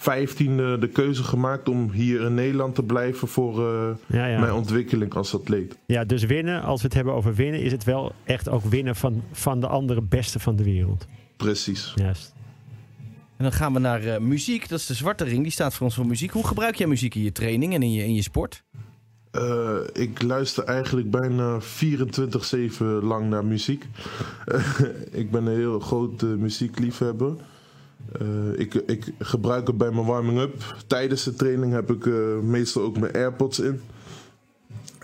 vijftiende 0.00 0.78
de 0.78 0.88
keuze 0.88 1.24
gemaakt 1.24 1.68
om 1.68 1.90
hier 1.90 2.20
in 2.20 2.34
Nederland 2.34 2.74
te 2.74 2.82
blijven 2.82 3.28
voor 3.28 3.68
eh, 3.68 3.88
Ja, 4.06 4.26
ja. 4.26 4.40
mijn 4.40 4.52
ontwikkeling 4.52 5.14
als 5.14 5.34
atleet. 5.34 5.78
ja, 5.86 6.04
dus 6.04 6.24
winnen, 6.24 6.62
als 6.62 6.80
we 6.80 6.86
het 6.86 6.96
hebben 6.96 7.14
over 7.14 7.34
winnen, 7.34 7.62
is 7.62 7.72
het 7.72 7.84
wel 7.84 8.12
echt 8.24 8.48
ook 8.48 8.64
winnen 8.64 8.96
van, 8.96 9.22
van 9.32 9.60
de 9.60 9.66
andere 9.66 10.02
beste 10.02 10.38
van 10.38 10.56
de 10.56 10.64
wereld. 10.64 11.06
Precies. 11.36 11.92
Juist. 11.94 12.34
En 13.36 13.44
dan 13.44 13.52
gaan 13.52 13.72
we 13.72 13.78
naar 13.78 14.02
eh, 14.04 14.20
muziek. 14.20 14.68
Dat 14.68 14.78
is 14.78 14.86
de 14.86 14.94
zwarte 14.94 15.24
ring. 15.24 15.42
Die 15.42 15.52
staat 15.52 15.74
voor 15.74 15.86
ons 15.86 15.94
voor 15.94 16.06
muziek. 16.06 16.30
Hoe 16.30 16.46
gebruik 16.46 16.74
jij 16.74 16.86
muziek 16.86 17.14
in 17.14 17.22
je 17.22 17.32
training 17.32 17.74
en 17.74 17.82
in 17.82 17.92
je, 17.92 18.04
in 18.04 18.14
je 18.14 18.22
sport? 18.22 18.62
Eh, 19.30 19.76
ik 19.92 20.22
luister 20.22 20.64
eigenlijk 20.64 21.10
bijna 21.10 21.60
24-7 21.60 21.64
lang 23.02 23.28
naar 23.28 23.44
muziek. 23.44 23.86
ik 25.10 25.30
ben 25.30 25.46
een 25.46 25.56
heel 25.56 25.80
groot 25.80 26.22
muziekliefhebber. 26.22 27.32
Eh, 28.12 28.58
ik, 28.58 28.74
ik 28.74 29.12
gebruik 29.18 29.66
het 29.66 29.78
bij 29.78 29.90
mijn 29.90 30.06
warming-up. 30.06 30.74
Tijdens 30.86 31.24
de 31.24 31.34
training 31.34 31.72
heb 31.72 31.90
ik 31.90 32.06
eh, 32.06 32.38
meestal 32.42 32.82
ook 32.82 32.98
mijn 32.98 33.12
AirPods 33.12 33.58
in. 33.58 33.80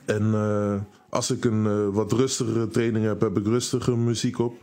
En 0.04 0.34
eh, 0.34 0.74
als 1.08 1.30
ik 1.30 1.44
een 1.44 1.92
wat 1.92 2.12
rustigere 2.12 2.68
training 2.68 3.04
heb, 3.04 3.20
heb 3.20 3.38
ik 3.38 3.46
rustige 3.46 3.96
muziek 3.96 4.38
op. 4.38 4.54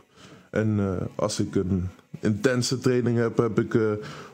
En 0.50 0.98
als 1.14 1.40
ik 1.40 1.54
een 1.54 1.88
intense 2.20 2.78
training 2.78 3.18
heb, 3.18 3.36
heb 3.36 3.58
ik 3.58 3.78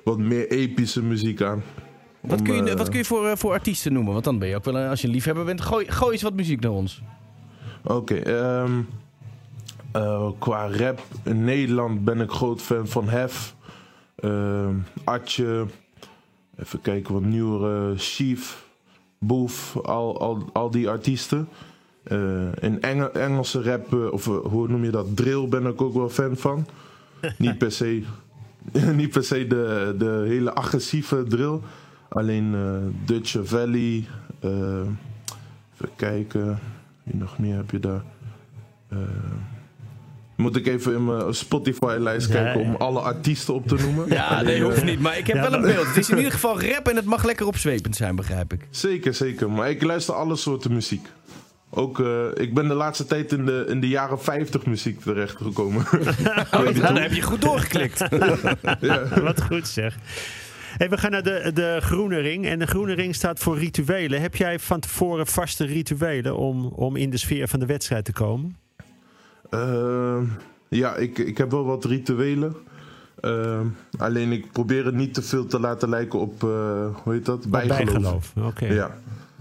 wat 0.05 0.19
meer 0.19 0.51
epische 0.51 1.03
muziek 1.03 1.43
aan. 1.43 1.63
Wat 2.21 2.39
Om, 2.39 2.45
kun 2.45 2.67
je, 2.67 2.77
wat 2.77 2.89
kun 2.89 2.99
je 2.99 3.05
voor, 3.05 3.37
voor 3.37 3.53
artiesten 3.53 3.93
noemen? 3.93 4.13
Want 4.13 4.25
dan 4.25 4.39
ben 4.39 4.49
je 4.49 4.57
ook 4.57 4.65
wel, 4.65 4.77
als 4.77 5.01
je 5.01 5.07
een 5.07 5.13
liefhebber 5.13 5.45
bent, 5.45 5.61
gooi, 5.61 5.91
gooi 5.91 6.13
eens 6.13 6.23
wat 6.23 6.35
muziek 6.35 6.61
naar 6.61 6.71
ons. 6.71 7.03
Oké, 7.85 8.15
ehm, 8.15 8.81
eh, 9.93 10.31
qua 10.39 10.71
rap 10.71 11.03
in 11.23 11.45
Nederland 11.45 12.05
ben 12.05 12.21
ik 12.21 12.31
groot 12.31 12.63
fan 12.63 12.87
van 12.87 13.09
Hef, 13.09 13.55
Atje, 15.05 15.67
even 16.57 16.81
kijken 16.81 17.13
wat 17.15 17.23
nieuwere, 17.23 17.95
Chief, 17.97 18.67
Boef, 19.19 19.77
al, 19.77 20.21
al, 20.21 20.51
al 20.53 20.71
die 20.71 20.89
artiesten. 20.89 21.49
Eh, 22.03 22.53
in 22.61 22.83
Engel, 22.83 23.13
Engelse 23.13 23.63
rap, 23.63 23.93
eh, 23.93 24.13
of 24.13 24.27
eh, 24.27 24.37
hoe 24.37 24.69
noem 24.69 24.85
je 24.85 24.91
dat, 24.91 25.17
drill 25.17 25.49
ben 25.49 25.67
ik 25.67 25.83
ook 25.83 25.95
wel 25.95 26.09
fan 26.09 26.37
van. 26.37 26.67
niet 27.39 27.59
per 27.59 27.73
se, 27.73 28.03
niet 29.01 29.11
per 29.11 29.25
se 29.25 29.47
de, 29.47 29.95
de 29.99 30.25
hele 30.27 30.55
agressieve 30.55 31.25
drill, 31.25 31.61
alleen 32.09 32.55
eh 32.55 33.07
Dutch 33.07 33.37
Valley, 33.43 34.07
eh, 34.41 34.51
even 35.75 35.97
kijken. 35.97 36.59
Wie 37.03 37.17
nog 37.17 37.39
meer 37.39 37.57
heb 37.57 37.71
je 37.71 37.79
daar? 37.79 38.03
Eh, 38.89 38.99
moet 40.39 40.57
ik 40.57 40.67
even 40.67 40.95
in 40.95 41.05
mijn 41.05 41.35
Spotify-lijst 41.35 42.29
Ja, 42.29 42.35
kijken 42.35 42.61
om 42.61 42.71
ja. 42.71 42.77
alle 42.77 43.01
artiesten 43.01 43.55
op 43.55 43.67
te 43.67 43.75
noemen? 43.75 44.09
Ja, 44.09 44.27
Alleen, 44.27 44.45
nee, 44.45 44.63
hoeft 44.63 44.85
niet. 44.85 45.01
Maar 45.01 45.19
ik 45.19 45.27
heb 45.27 45.37
Ja, 45.37 45.43
wel 45.43 45.53
een 45.53 45.63
beeld. 45.63 45.87
Het 45.87 45.97
is 45.97 46.11
in 46.11 46.17
ieder 46.17 46.33
geval 46.33 46.63
rap 46.63 46.89
en 46.89 46.97
het 46.97 47.05
mag 47.05 47.25
lekker 47.25 47.47
opzwepend 47.47 47.97
zijn, 47.97 48.17
begrijp 48.17 48.53
ik. 48.53 48.67
Zeker, 48.71 49.15
zeker. 49.15 49.51
Maar 49.51 49.71
ik 49.71 49.83
luister 49.83 50.15
alle 50.15 50.37
soorten 50.37 50.73
muziek. 50.73 51.07
Ook, 51.71 52.01
eh, 52.01 52.25
ik 52.35 52.55
ben 52.55 52.69
de 52.69 52.75
laatste 52.75 53.05
tijd 53.05 53.33
in 53.33 53.45
de, 53.45 53.65
in 53.69 53.81
de 53.81 53.89
jaren 53.89 54.21
50 54.21 54.67
muziek 54.67 55.01
terechtgekomen. 55.01 55.85
dan 56.81 56.97
heb 56.97 57.13
je 57.13 57.23
goed 57.23 57.41
doorgeklikt. 57.41 58.09
Wat 59.23 59.43
goed 59.43 59.69
zeg. 59.69 59.97
Hey, 60.77 60.91
we 60.91 60.99
gaan 60.99 61.11
naar 61.11 61.23
de, 61.23 61.51
de 61.55 61.79
groene 61.81 62.19
ring. 62.19 62.47
En 62.47 62.59
de 62.59 62.67
groene 62.67 62.95
ring 62.95 63.15
staat 63.15 63.39
voor 63.39 63.59
rituelen. 63.59 64.21
Heb 64.21 64.37
jij 64.37 64.59
van 64.59 64.81
tevoren 64.81 65.27
vaste 65.27 65.65
rituelen 65.65 66.37
om, 66.37 66.67
om 66.67 66.97
in 66.97 67.11
de 67.11 67.17
sfeer 67.17 67.49
van 67.49 67.61
de 67.61 67.67
wedstrijd 67.67 68.05
te 68.05 68.13
komen? 68.13 68.57
Eh, 69.49 70.21
ja, 70.69 70.95
ik, 70.95 71.19
ik 71.19 71.39
heb 71.39 71.51
wel 71.51 71.65
wat 71.65 71.85
rituelen. 71.85 72.57
Ehm, 73.21 73.67
alleen 73.99 74.33
ik 74.33 74.53
probeer 74.53 74.85
het 74.85 74.95
niet 74.95 75.15
te 75.15 75.23
veel 75.23 75.47
te 75.47 75.61
laten 75.61 75.89
lijken 75.89 76.19
op, 76.19 76.45
eh, 76.45 76.49
hoe 77.03 77.13
heet 77.13 77.25
dat? 77.25 77.51
Bijgeloof. 77.51 77.85
Bijgeloof, 77.85 78.33
oké. 78.37 78.67
Ja. 78.67 78.97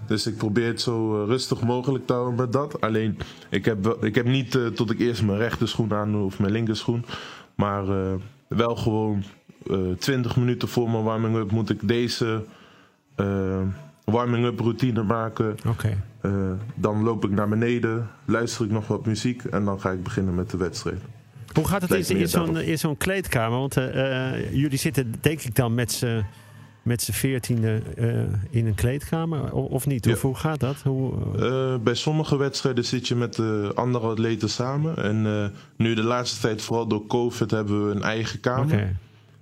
Dus 0.06 0.28
ik 0.28 0.38
probeer 0.38 0.68
het 0.68 0.82
zo 0.82 1.22
eh, 1.22 1.28
rustig 1.28 1.62
mogelijk 1.62 2.06
te 2.06 2.14
houden 2.14 2.36
met 2.36 2.54
dat. 2.54 2.82
Alleen, 2.82 3.18
ik 3.50 3.66
heb, 3.66 3.98
ik 4.02 4.16
heb 4.16 4.26
niet 4.26 4.56
eh, 4.56 4.66
tot 4.66 4.92
ik 4.92 5.00
eerst 5.00 5.24
mijn 5.24 5.38
rechterschoen 5.38 5.94
aan 5.94 6.12
doe 6.12 6.26
of 6.26 6.40
mijn 6.40 6.52
linkerschoen. 6.52 7.06
Maar 7.56 7.86
wel 8.48 8.76
gewoon 8.76 9.24
eh 9.70 9.78
20 10.00 10.36
minuten 10.38 10.68
voor 10.68 10.90
mijn 10.90 11.04
warming-up 11.04 11.52
moet 11.52 11.70
ik 11.70 11.88
deze 11.88 12.44
warming-up 14.04 14.60
routine 14.60 15.04
maken. 15.04 15.56
Oké. 15.68 16.04
Eh, 16.22 16.52
dan 16.76 17.04
loop 17.04 17.24
ik 17.26 17.32
naar 17.32 17.50
beneden, 17.50 18.10
luister 18.26 18.66
ik 18.66 18.72
nog 18.72 18.88
wat 18.88 19.06
muziek 19.06 19.44
en 19.44 19.66
dan 19.66 19.80
ga 19.80 19.92
ik 19.92 20.04
beginnen 20.04 20.36
met 20.36 20.50
de 20.50 20.58
wedstrijd. 20.58 21.02
Hoe 21.54 21.68
gaat 21.68 21.82
het 21.82 21.90
Lijkt 21.90 22.10
in, 22.60 22.78
zo'n 22.80 22.98
kleedkamer? 22.98 23.60
Want 23.60 23.78
eh, 23.78 24.34
eh, 24.34 24.54
jullie 24.54 24.78
zitten 24.78 25.14
denk 25.22 25.42
ik 25.42 25.56
dan 25.56 25.76
met 25.76 25.92
z'n 25.92 26.26
met 26.82 27.02
z'n 27.02 27.12
veertiende 27.12 27.82
in 28.50 28.66
een 28.68 28.76
kleedkamer, 28.76 29.54
of 29.54 29.86
niet? 29.86 30.06
Ja. 30.06 30.12
Of 30.12 30.22
hoe 30.22 30.36
gaat 30.36 30.60
dat? 30.60 30.82
Hoe, 30.84 31.80
bij 31.84 31.94
sommige 31.94 32.38
wedstrijden 32.38 32.86
zit 32.86 33.08
je 33.08 33.16
met 33.16 33.40
andere 33.76 34.08
atleten 34.08 34.50
samen. 34.50 34.98
En 34.98 35.52
nu 35.76 35.94
de 35.94 36.04
laatste 36.04 36.42
tijd, 36.42 36.62
vooral 36.62 36.88
door 36.88 37.08
COVID, 37.08 37.52
hebben 37.52 37.88
we 37.88 37.96
een 37.96 38.04
eigen 38.04 38.40
kamer. 38.40 38.96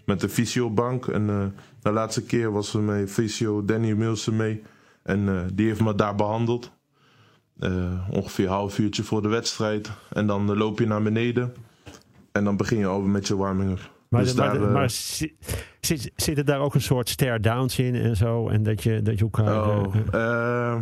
Met 0.05 0.23
een 0.23 0.29
fysiobank. 0.29 1.07
En 1.07 1.53
de 1.81 1.91
laatste 1.91 2.23
keer 2.23 2.51
was 2.51 2.73
er 2.73 2.81
mee 2.81 3.07
fysio 3.07 3.65
Danny 3.65 3.91
Milsen 3.91 4.35
mee. 4.35 4.61
En 5.06 5.28
eh, 5.30 5.41
die 5.54 5.68
heeft 5.68 5.82
me 5.82 5.96
daar 5.96 6.15
behandeld. 6.15 6.72
Eh, 7.60 8.08
ongeveer 8.10 8.46
een 8.46 8.52
half 8.52 8.78
uurtje 8.80 9.04
voor 9.04 9.22
de 9.22 9.28
wedstrijd. 9.28 9.91
En 10.13 10.28
dan 10.28 10.50
eh, 10.52 10.58
loop 10.58 10.80
je 10.80 10.88
naar 10.88 11.02
beneden. 11.02 11.54
En 12.32 12.44
dan 12.44 12.58
begin 12.58 12.78
je 12.78 12.86
al 12.86 13.02
met 13.02 13.28
je 13.28 13.36
warming-up. 13.36 13.91
Maar, 14.10 14.24
Dus 14.24 14.34
maar, 14.34 14.54
daar, 14.54 14.68
eh, 14.68 14.74
maar 14.74 14.89
zi- 14.89 15.36
zit, 15.82 16.12
zitten 16.15 16.46
daar 16.46 16.60
ook 16.60 16.74
een 16.76 16.82
soort 16.82 17.10
stare-downs 17.10 17.80
in 17.80 17.96
en 17.96 18.15
zo? 18.15 18.50
En 18.50 18.63
dat 18.63 18.84
je, 18.84 19.02
dat 19.02 19.18
je 19.18 19.24
elkaar... 19.24 19.68
Oh, 19.78 20.76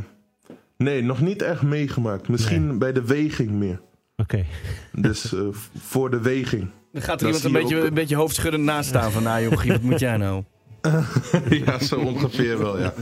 nee, 0.77 1.01
nog 1.03 1.21
niet 1.21 1.41
echt 1.41 1.61
meegemaakt. 1.61 2.27
Misschien 2.27 2.77
bij 2.77 2.93
de 2.93 3.05
weging 3.05 3.51
meer. 3.51 3.81
Oké. 4.15 4.45
Dus 4.91 5.33
eh, 5.33 5.41
voor 5.77 6.09
de 6.09 6.19
weging. 6.21 6.69
Dan 6.91 7.01
gaat 7.01 7.21
er 7.21 7.31
Dat 7.31 7.43
iemand 7.43 7.43
een 7.43 7.51
je 7.51 7.57
beetje, 7.67 7.77
ook. 7.81 7.87
een 7.87 7.93
beetje 7.93 8.15
hoofdschuddend 8.15 8.63
naast 8.63 8.89
staan 8.89 9.11
van... 9.11 9.23
Nou 9.23 9.41
jochie, 9.43 9.71
wat 9.71 9.81
moet 9.81 9.99
jij 9.99 10.17
nou? 10.17 10.43
ja, 11.65 11.79
zo 11.79 11.99
ongeveer 11.99 12.57
wel, 12.57 12.79
ja. 12.79 12.93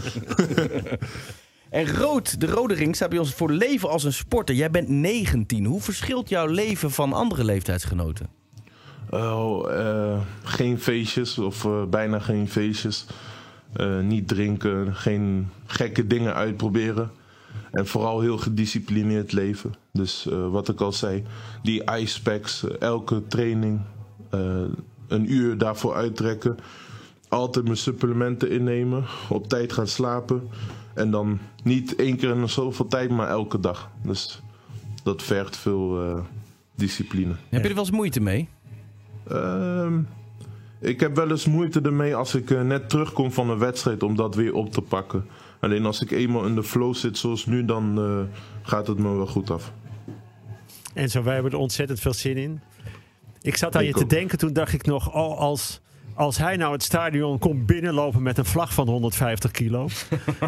En 1.70 1.96
rood, 1.96 2.40
de 2.40 2.48
rode 2.48 2.74
ring 2.74 2.96
staat 2.96 3.10
bij 3.10 3.18
ons 3.18 3.34
voor 3.34 3.52
leven 3.52 3.90
als 3.90 4.04
een 4.04 4.14
sporter. 4.14 4.56
Jij 4.56 4.72
bent 4.72 4.90
19. 4.90 5.66
Hoe 5.66 5.82
verschilt 5.82 6.30
jouw 6.30 6.46
leven 6.46 6.92
van 6.92 7.14
andere 7.14 7.44
leeftijdsgenoten? 7.44 8.28
Oh, 9.10 9.74
eh, 9.74 10.20
geen 10.44 10.80
feestjes 10.80 11.38
of 11.38 11.66
eh, 11.66 11.84
bijna 11.86 12.20
geen 12.20 12.50
feestjes. 12.50 13.06
Eh, 13.74 14.00
niet 14.00 14.28
drinken, 14.28 14.96
geen 14.96 15.50
gekke 15.66 16.08
dingen 16.08 16.34
uitproberen. 16.34 17.12
En 17.72 17.88
vooral 17.88 18.22
heel 18.22 18.38
gedisciplineerd 18.38 19.32
leven. 19.32 19.74
Dus 19.92 20.28
eh, 20.28 20.50
wat 20.50 20.70
ik 20.70 20.82
al 20.82 20.92
zei, 20.92 21.24
die 21.64 21.84
icepacks, 21.98 22.68
eh, 22.68 22.76
elke 22.80 23.28
training, 23.28 23.82
eh, 24.30 24.64
een 25.08 25.34
uur 25.34 25.58
daarvoor 25.58 25.96
uittrekken. 25.96 26.58
Altijd 27.32 27.66
mijn 27.66 27.78
supplementen 27.78 28.50
innemen, 28.50 29.06
op 29.30 29.48
tijd 29.48 29.74
gaan 29.74 29.88
slapen. 29.88 30.50
En 30.94 31.12
dan 31.12 31.40
niet 31.64 31.96
één 31.96 32.18
keer 32.18 32.30
in 32.30 32.50
zoveel 32.50 32.88
tijd, 32.88 33.10
maar 33.10 33.30
elke 33.30 33.60
dag. 33.60 33.90
Dus 34.04 34.42
dat 35.04 35.24
vergt 35.24 35.58
veel 35.58 36.04
eh, 36.04 36.20
discipline. 36.76 37.34
Heb 37.50 37.62
je 37.62 37.68
er 37.68 37.76
wel 37.76 37.84
eens 37.84 37.92
moeite 37.92 38.20
mee? 38.20 38.50
Ehm, 39.28 40.00
ik 40.80 41.00
heb 41.00 41.16
wel 41.16 41.30
eens 41.30 41.46
moeite 41.46 41.82
ermee 41.82 42.16
als 42.16 42.36
ik 42.36 42.52
eh, 42.52 42.62
net 42.62 42.90
terugkom 42.90 43.32
van 43.32 43.50
een 43.50 43.58
wedstrijd 43.58 44.04
om 44.04 44.16
dat 44.16 44.36
weer 44.36 44.54
op 44.54 44.72
te 44.72 44.82
pakken. 44.82 45.26
Alleen 45.60 45.86
als 45.86 46.02
ik 46.02 46.12
eenmaal 46.12 46.46
in 46.46 46.56
de 46.56 46.64
flow 46.64 46.96
zit 46.96 47.18
zoals 47.18 47.46
nu, 47.46 47.66
dan 47.66 47.98
eh, 47.98 48.38
gaat 48.62 48.88
het 48.88 48.98
me 48.98 49.16
wel 49.16 49.28
goed 49.28 49.52
af. 49.52 49.74
En 50.94 51.10
zo, 51.10 51.24
wij 51.24 51.34
hebben 51.34 51.52
er 51.52 51.58
ontzettend 51.58 52.00
veel 52.00 52.14
zin 52.14 52.38
in. 52.38 52.62
Ik 53.42 53.56
zat 53.56 53.76
aan 53.76 53.82
Ik 53.82 53.88
je 53.88 53.94
te 53.94 54.06
denken, 54.06 54.38
toen 54.38 54.54
dacht 54.54 54.74
ik 54.74 54.86
nog, 54.86 55.14
oh, 55.14 55.38
als, 55.38 55.82
als 56.22 56.38
hij 56.38 56.58
nou 56.58 56.74
het 56.74 56.84
stadion 56.84 57.40
komt 57.40 57.66
binnenlopen 57.66 58.22
met 58.22 58.38
een 58.38 58.46
vlag 58.46 58.74
van 58.74 58.88
150 58.88 59.52
kilo. 59.52 59.88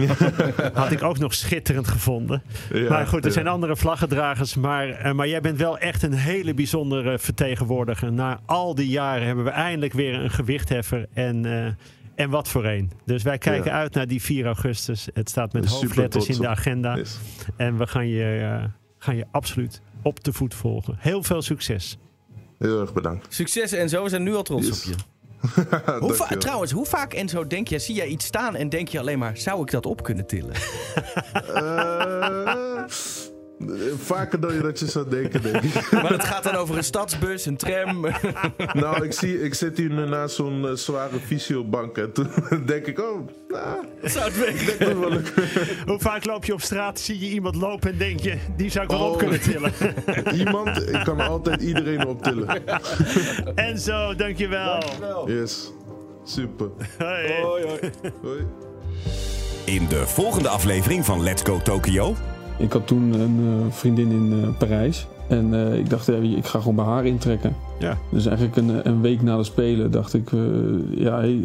had 0.74 0.92
ik 0.92 1.04
ook 1.04 1.18
nog 1.18 1.34
schitterend 1.34 1.88
gevonden. 1.88 2.44
Ja, 2.74 2.90
maar 2.90 3.08
goed, 3.08 3.20
er 3.20 3.26
ja. 3.26 3.32
zijn 3.32 3.48
andere 3.48 3.76
vlaggedragers. 3.76 4.56
Maar, 4.56 4.90
eh, 4.90 5.14
maar 5.14 5.28
jij 5.28 5.42
bent 5.42 5.58
wel 5.58 5.78
echt 5.78 6.04
een 6.04 6.14
hele 6.14 6.54
bijzondere 6.54 7.20
vertegenwoordiger. 7.20 8.12
Na 8.12 8.40
al 8.46 8.76
die 8.76 8.88
jaren 8.88 9.26
hebben 9.26 9.44
we 9.44 9.50
eindelijk 9.50 9.94
weer 9.94 10.14
een 10.14 10.32
gewichtheffer. 10.32 11.08
En, 11.14 11.46
eh, 11.46 11.66
en 12.16 12.30
wat 12.30 12.48
voor 12.48 12.66
een. 12.66 12.92
Dus 13.06 13.24
wij 13.24 13.38
kijken 13.38 13.72
Ja. 13.72 13.78
uit 13.78 13.94
naar 13.94 14.08
die 14.08 14.22
4 14.22 14.46
augustus. 14.46 15.08
Het 15.14 15.30
staat 15.30 15.54
met 15.54 15.66
hoofdletters 15.66 16.28
in 16.28 16.42
de 16.42 16.48
agenda. 16.48 16.96
Yes. 16.96 17.20
En 17.58 17.78
we 17.78 17.88
gaan 17.88 18.08
je, 18.08 18.40
eh, 18.40 18.64
gaan 18.98 19.16
je 19.16 19.26
absoluut 19.32 19.82
op 20.02 20.24
de 20.24 20.34
voet 20.34 20.54
volgen. 20.54 20.96
Heel 21.00 21.24
veel 21.24 21.42
succes. 21.42 21.98
Heel 22.60 22.82
erg 22.82 22.94
bedankt. 22.94 23.34
Succes 23.34 23.72
Enzo, 23.72 24.04
we 24.04 24.10
zijn 24.10 24.24
nu 24.24 24.36
al 24.36 24.44
trots 24.44 24.68
Yes. 24.68 24.86
op 24.86 24.98
je. 24.98 25.13
Hoe 25.54 25.74
va- 25.76 26.00
Dankjewel. 26.00 26.38
trouwens, 26.38 26.72
hoe 26.72 26.86
vaak 26.86 27.14
Enzo 27.14 27.48
denk 27.48 27.68
je, 27.68 27.80
zie 27.80 27.96
jij 27.96 28.08
iets 28.08 28.26
staan 28.26 28.56
en 28.56 28.70
denk 28.70 28.88
je 28.88 29.00
alleen 29.00 29.20
maar, 29.20 29.38
zou 29.38 29.62
ik 29.62 29.72
dat 29.72 29.86
op 29.86 30.04
kunnen 30.04 30.26
tillen? 30.26 30.54
Eh, 31.54 32.84
vaker 33.98 34.40
dan 34.40 34.54
je 34.54 34.62
dat 34.62 34.80
je 34.80 34.86
zou 34.86 35.10
denken, 35.10 35.42
denk 35.42 35.64
ik. 35.64 35.92
maar 36.04 36.12
het 36.12 36.24
gaat 36.24 36.44
dan 36.44 36.56
over 36.56 36.78
een 36.78 36.84
stadsbus, 36.84 37.46
een 37.46 37.58
tram. 37.58 38.02
nou, 38.74 39.04
ik, 39.06 39.14
zie, 39.14 39.44
ik 39.44 39.54
zit 39.54 39.78
hier 39.78 39.90
nu 39.90 40.08
naast 40.08 40.36
zo'n 40.36 40.68
eh, 40.68 40.74
zware 40.74 41.20
fysiobank. 41.20 41.98
En 41.98 42.12
toen 42.12 42.30
denk 42.66 42.86
ik, 42.86 43.00
oh, 43.00 43.28
nou, 43.48 43.86
zou 44.04 44.32
het 44.32 45.00
wel 45.00 45.10
lukken. 45.10 45.44
Hoe 45.86 46.00
vaak 46.00 46.26
loop 46.26 46.46
je 46.46 46.54
op 46.54 46.62
straat, 46.62 47.00
zie 47.00 47.20
je 47.20 47.30
iemand 47.30 47.56
lopen 47.56 47.92
en 47.92 47.98
denk 47.98 48.20
je, 48.20 48.38
die 48.58 48.70
zou 48.72 48.84
ik 48.84 48.92
wel 48.92 49.00
Oh. 49.00 49.12
op 49.12 49.18
kunnen 49.18 49.42
tillen. 49.42 49.72
Iemand, 50.36 50.90
ik 50.90 51.02
kan 51.04 51.20
altijd 51.20 51.62
iedereen 51.62 52.08
optillen. 52.08 52.64
Enzo, 53.56 54.16
dankjewel. 54.16 54.82
Yes, 55.26 55.72
super. 56.24 56.70
Hoi. 56.98 57.72
Hoi. 58.22 58.46
In 59.66 59.88
de 59.88 60.08
volgende 60.08 60.50
aflevering 60.50 61.06
van 61.06 61.24
Let's 61.24 61.42
Go 61.42 61.60
Tokyo. 61.64 62.16
Ik 62.58 62.72
had 62.72 62.88
toen 62.88 63.14
een 63.14 63.40
eh, 63.40 63.72
vriendin 63.72 64.12
in 64.12 64.42
eh, 64.44 64.58
Parijs. 64.58 65.08
En 65.28 65.54
eh, 65.54 65.78
ik 65.78 65.90
dacht, 65.90 66.08
ik 66.08 66.46
ga 66.46 66.60
gewoon 66.60 66.76
bij 66.76 66.86
haar 66.86 67.06
intrekken. 67.06 67.56
Ja. 67.80 67.98
Dus 68.12 68.26
eigenlijk 68.26 68.58
een, 68.58 68.88
een 68.88 69.02
week 69.02 69.22
na 69.22 69.38
de 69.38 69.44
Spelen 69.44 69.92
dacht 69.92 70.14
ik... 70.14 70.32
eh, 70.32 70.40
ja, 70.90 71.18
hey, 71.18 71.32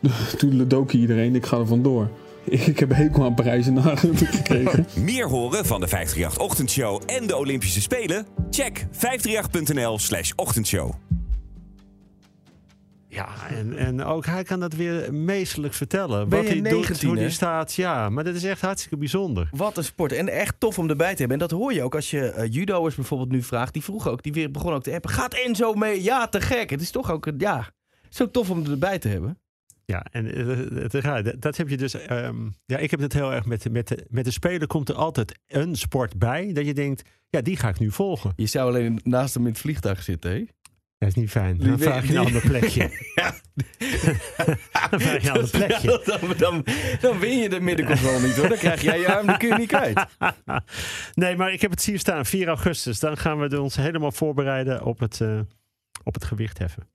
uh, 0.00 0.10
toedeledokie 0.38 1.00
iedereen, 1.00 1.34
ik 1.34 1.46
ga 1.46 1.58
er 1.58 1.66
vandoor. 1.66 2.08
Ik, 2.44 2.66
ik 2.72 2.78
heb 2.78 2.90
een 2.90 2.96
hekel 2.96 3.24
aan 3.24 3.34
Parijs 3.34 3.66
en 3.66 3.76
Hagen 3.76 4.16
gekregen. 4.16 4.86
Meer 5.04 5.28
horen 5.28 5.64
van 5.66 5.80
de 5.80 5.88
538 5.88 6.38
Ochtendshow 6.42 7.02
en 7.06 7.26
de 7.26 7.36
Olympische 7.36 7.80
Spelen? 7.80 8.26
Check 8.50 8.86
538.nl 8.92 9.98
slash 9.98 10.32
ochtendshow. 10.36 10.92
Ja, 13.12 13.48
en, 13.48 13.76
en 13.76 14.04
ook 14.04 14.26
hij 14.26 14.42
kan 14.42 14.60
dat 14.60 14.72
weer 14.72 15.14
meestelijk 15.14 15.74
vertellen. 15.74 16.28
Ben 16.28 16.38
wat 16.38 16.48
hij 16.48 16.60
19, 16.60 16.86
doet, 16.92 17.02
hoe 17.02 17.18
hij 17.18 17.30
staat. 17.30 17.74
Ja, 17.74 18.08
maar 18.08 18.24
dat 18.24 18.34
is 18.34 18.44
echt 18.44 18.60
hartstikke 18.60 18.96
bijzonder. 18.96 19.48
Wat 19.50 19.76
een 19.76 19.84
sport. 19.84 20.12
En 20.12 20.28
echt 20.28 20.54
tof 20.58 20.78
om 20.78 20.88
erbij 20.90 21.12
te 21.12 21.18
hebben. 21.18 21.40
En 21.40 21.48
dat 21.48 21.58
hoor 21.58 21.72
je 21.72 21.82
ook 21.82 21.94
als 21.94 22.10
je 22.10 22.20
eh, 22.30 22.52
judo'ers 22.52 22.94
bijvoorbeeld 22.94 23.30
nu 23.30 23.42
vraagt. 23.42 23.72
Die 23.72 23.82
vroeg 23.82 24.08
ook, 24.08 24.22
die 24.22 24.32
weer 24.32 24.50
begon 24.50 24.72
ook 24.72 24.82
te 24.82 24.94
appen. 24.94 25.10
Gaat 25.10 25.34
Enzo 25.34 25.74
mee? 25.74 26.02
Ja, 26.02 26.28
te 26.28 26.40
gek. 26.40 26.70
Het 26.70 26.80
is 26.80 26.90
toch 26.90 27.10
ook, 27.10 27.26
eh, 27.26 27.32
ja, 27.38 27.70
zo 28.08 28.30
tof 28.30 28.50
om 28.50 28.66
erbij 28.66 28.98
te 28.98 29.08
hebben. 29.08 29.38
Ja, 29.84 30.06
en 30.10 30.34
eh, 30.92 31.00
ja, 31.02 31.22
dat, 31.22 31.40
dat 31.40 31.56
heb 31.56 31.68
je 31.68 31.76
dus. 31.76 31.94
ehm, 31.94 32.36
ja, 32.66 32.78
ik 32.78 32.90
heb 32.90 33.00
het 33.00 33.12
heel 33.12 33.32
erg 33.32 33.44
met, 33.44 33.62
de- 33.62 33.70
met, 33.70 33.88
de, 33.88 34.06
met 34.08 34.24
de 34.24 34.30
speler 34.30 34.66
komt 34.66 34.88
er 34.88 34.94
altijd 34.94 35.38
een 35.46 35.76
sport 35.76 36.18
bij. 36.18 36.52
Dat 36.52 36.66
je 36.66 36.74
denkt, 36.74 37.02
ja, 37.28 37.40
die 37.40 37.56
ga 37.56 37.68
ik 37.68 37.78
nu 37.78 37.90
volgen. 37.90 38.32
Je 38.36 38.46
zou 38.46 38.68
alleen 38.68 39.00
naast 39.02 39.34
hem 39.34 39.42
in 39.46 39.50
het 39.52 39.60
vliegtuig 39.60 40.02
zitten, 40.02 40.30
hè? 40.30 40.44
Dat 41.00 41.08
is 41.08 41.14
niet 41.14 41.30
fijn. 41.30 41.58
Dan 41.64 41.78
vraag 41.78 42.06
je 42.06 42.12
een 42.12 42.18
ander 42.18 42.40
plekje. 42.50 42.90
Dan 44.90 45.00
vraag 45.00 45.22
je 45.22 45.28
een 45.28 45.34
ander 45.34 45.50
plekje. 45.50 46.02
dan, 46.04 46.34
dan, 46.36 46.64
dan 47.00 47.18
win 47.18 47.38
je 47.38 47.48
de 47.48 47.60
middencontrole 47.60 48.20
niet, 48.26 48.36
hoor. 48.36 48.48
Dan 48.48 48.58
krijg 48.58 48.82
jij 48.82 48.98
je 48.98 49.14
arm, 49.14 49.26
die 49.26 49.36
kun 49.36 49.48
je 49.48 49.54
niet 49.54 49.68
kwijt. 49.68 50.06
Nee, 51.14 51.36
maar 51.36 51.52
ik 51.52 51.60
heb 51.60 51.70
het 51.70 51.84
hier 51.84 51.98
staan, 51.98 52.26
4 52.26 52.48
augustus. 52.48 52.98
Dan 52.98 53.16
gaan 53.16 53.38
we 53.38 53.60
ons 53.60 53.76
helemaal 53.76 54.12
voorbereiden 54.12 54.84
op 54.84 54.98
het, 54.98 55.20
eh, 55.20 55.40
op 56.04 56.14
het 56.14 56.24
gewicht 56.24 56.58
heffen. 56.58 56.88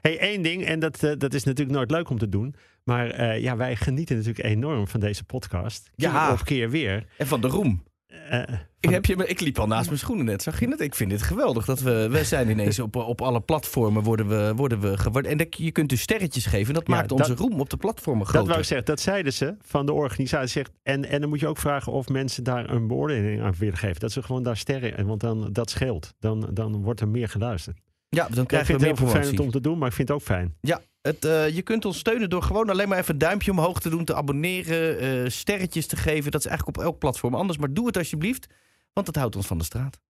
hey, 0.00 0.18
één 0.18 0.42
ding, 0.42 0.64
en 0.64 0.78
dat, 0.78 1.02
eh, 1.02 1.12
dat 1.18 1.34
is 1.34 1.44
natuurlijk 1.44 1.76
nooit 1.76 1.90
leuk 1.90 2.10
om 2.10 2.18
te 2.18 2.28
doen. 2.28 2.54
Maar 2.84 3.10
eh, 3.10 3.40
ja, 3.42 3.56
wij 3.56 3.76
genieten 3.76 4.16
natuurlijk 4.16 4.44
enorm 4.46 4.88
van 4.88 5.00
deze 5.00 5.24
podcast. 5.24 5.90
Keer 5.96 6.08
Ja. 6.08 6.32
op 6.32 6.44
keer 6.44 6.70
weer. 6.70 7.04
En 7.18 7.26
van 7.26 7.40
de 7.40 7.48
roem. 7.48 7.82
Eh, 8.30 8.42
Ik, 8.80 8.90
heb 8.90 9.04
je, 9.04 9.14
ik 9.26 9.40
liep 9.40 9.58
al 9.58 9.66
naast 9.66 9.86
mijn 9.86 9.98
schoenen 9.98 10.24
net. 10.24 10.42
Zag 10.42 10.60
je 10.60 10.68
het? 10.68 10.80
Ik 10.80 10.94
vind 10.94 11.10
dit 11.10 11.22
geweldig. 11.22 11.64
Dat 11.64 11.80
we, 11.80 12.08
we 12.10 12.24
zijn 12.24 12.50
ineens 12.50 12.78
op, 12.78 12.96
op 12.96 13.20
alle 13.20 13.40
platformen 13.40 14.02
worden 14.02 14.28
we, 14.28 14.52
worden 14.56 14.80
we 14.80 14.98
geworden. 14.98 15.30
En 15.30 15.36
dat, 15.36 15.56
je 15.56 15.70
kunt 15.70 15.88
dus 15.88 16.00
sterretjes 16.00 16.46
geven. 16.46 16.66
En 16.66 16.74
dat 16.74 16.86
Ja, 16.86 16.94
maakt 16.94 17.08
dat- 17.08 17.18
onze 17.18 17.34
roem 17.34 17.60
op 17.60 17.70
de 17.70 17.76
platformen 17.76 18.20
dat 18.22 18.28
groter. 18.28 18.48
wou 18.48 18.60
ik 18.60 18.66
zeggen, 18.66 18.86
dat 18.86 19.00
zeiden 19.00 19.32
ze 19.32 19.54
van 19.60 19.86
de 19.86 19.92
organisatie. 19.92 20.48
Zegt, 20.48 20.70
en, 20.82 21.04
en 21.08 21.20
dan 21.20 21.28
moet 21.28 21.40
je 21.40 21.46
ook 21.46 21.58
vragen 21.58 21.92
of 21.92 22.08
mensen 22.08 22.44
daar 22.44 22.70
een 22.70 22.86
beoordeling 22.86 23.42
aan 23.42 23.54
willen 23.58 23.76
geven. 23.78 24.00
Dat 24.00 24.12
ze 24.12 24.22
gewoon 24.22 24.42
daar 24.42 24.56
sterren, 24.56 24.96
en 24.96 25.06
want 25.06 25.20
dan, 25.20 25.52
dat 25.52 25.70
scheelt. 25.70 26.14
Dan, 26.18 26.48
dan 26.52 26.82
wordt 26.82 27.00
er 27.00 27.08
meer 27.08 27.28
geluisterd. 27.28 27.78
Ja, 28.08 28.28
dan 28.30 28.42
Ik 28.42 28.48
krijgen 28.48 28.66
vind 28.68 28.80
we 28.80 28.86
het 28.88 28.98
meer 29.00 29.08
heel 29.08 29.20
promotie. 29.20 29.40
om 29.44 29.50
te 29.50 29.60
doen, 29.60 29.78
maar 29.78 29.88
ik 29.88 29.94
vind 29.94 30.08
het 30.08 30.16
ook 30.16 30.22
fijn. 30.24 30.54
Ja, 30.60 30.80
het, 31.02 31.24
eh, 31.24 31.48
je 31.48 31.62
kunt 31.62 31.84
ons 31.84 31.98
steunen 31.98 32.30
door 32.30 32.42
gewoon 32.42 32.70
alleen 32.70 32.88
maar 32.88 32.98
even 32.98 33.12
een 33.12 33.18
duimpje 33.18 33.50
omhoog 33.50 33.80
te 33.80 33.90
doen, 33.90 34.04
te 34.04 34.14
abonneren, 34.14 34.98
eh, 34.98 35.30
sterretjes 35.30 35.86
te 35.86 35.96
geven. 35.96 36.30
Dat 36.30 36.40
is 36.40 36.46
eigenlijk 36.46 36.78
op 36.78 36.84
elk 36.84 36.98
platform 36.98 37.34
anders. 37.34 37.58
Maar 37.58 37.72
doe 37.72 37.86
het 37.86 37.96
alsjeblieft, 37.96 38.46
want 38.92 39.06
dat 39.06 39.16
houdt 39.16 39.36
ons 39.36 39.46
van 39.46 39.58
de 39.58 39.64
straat. 39.64 40.00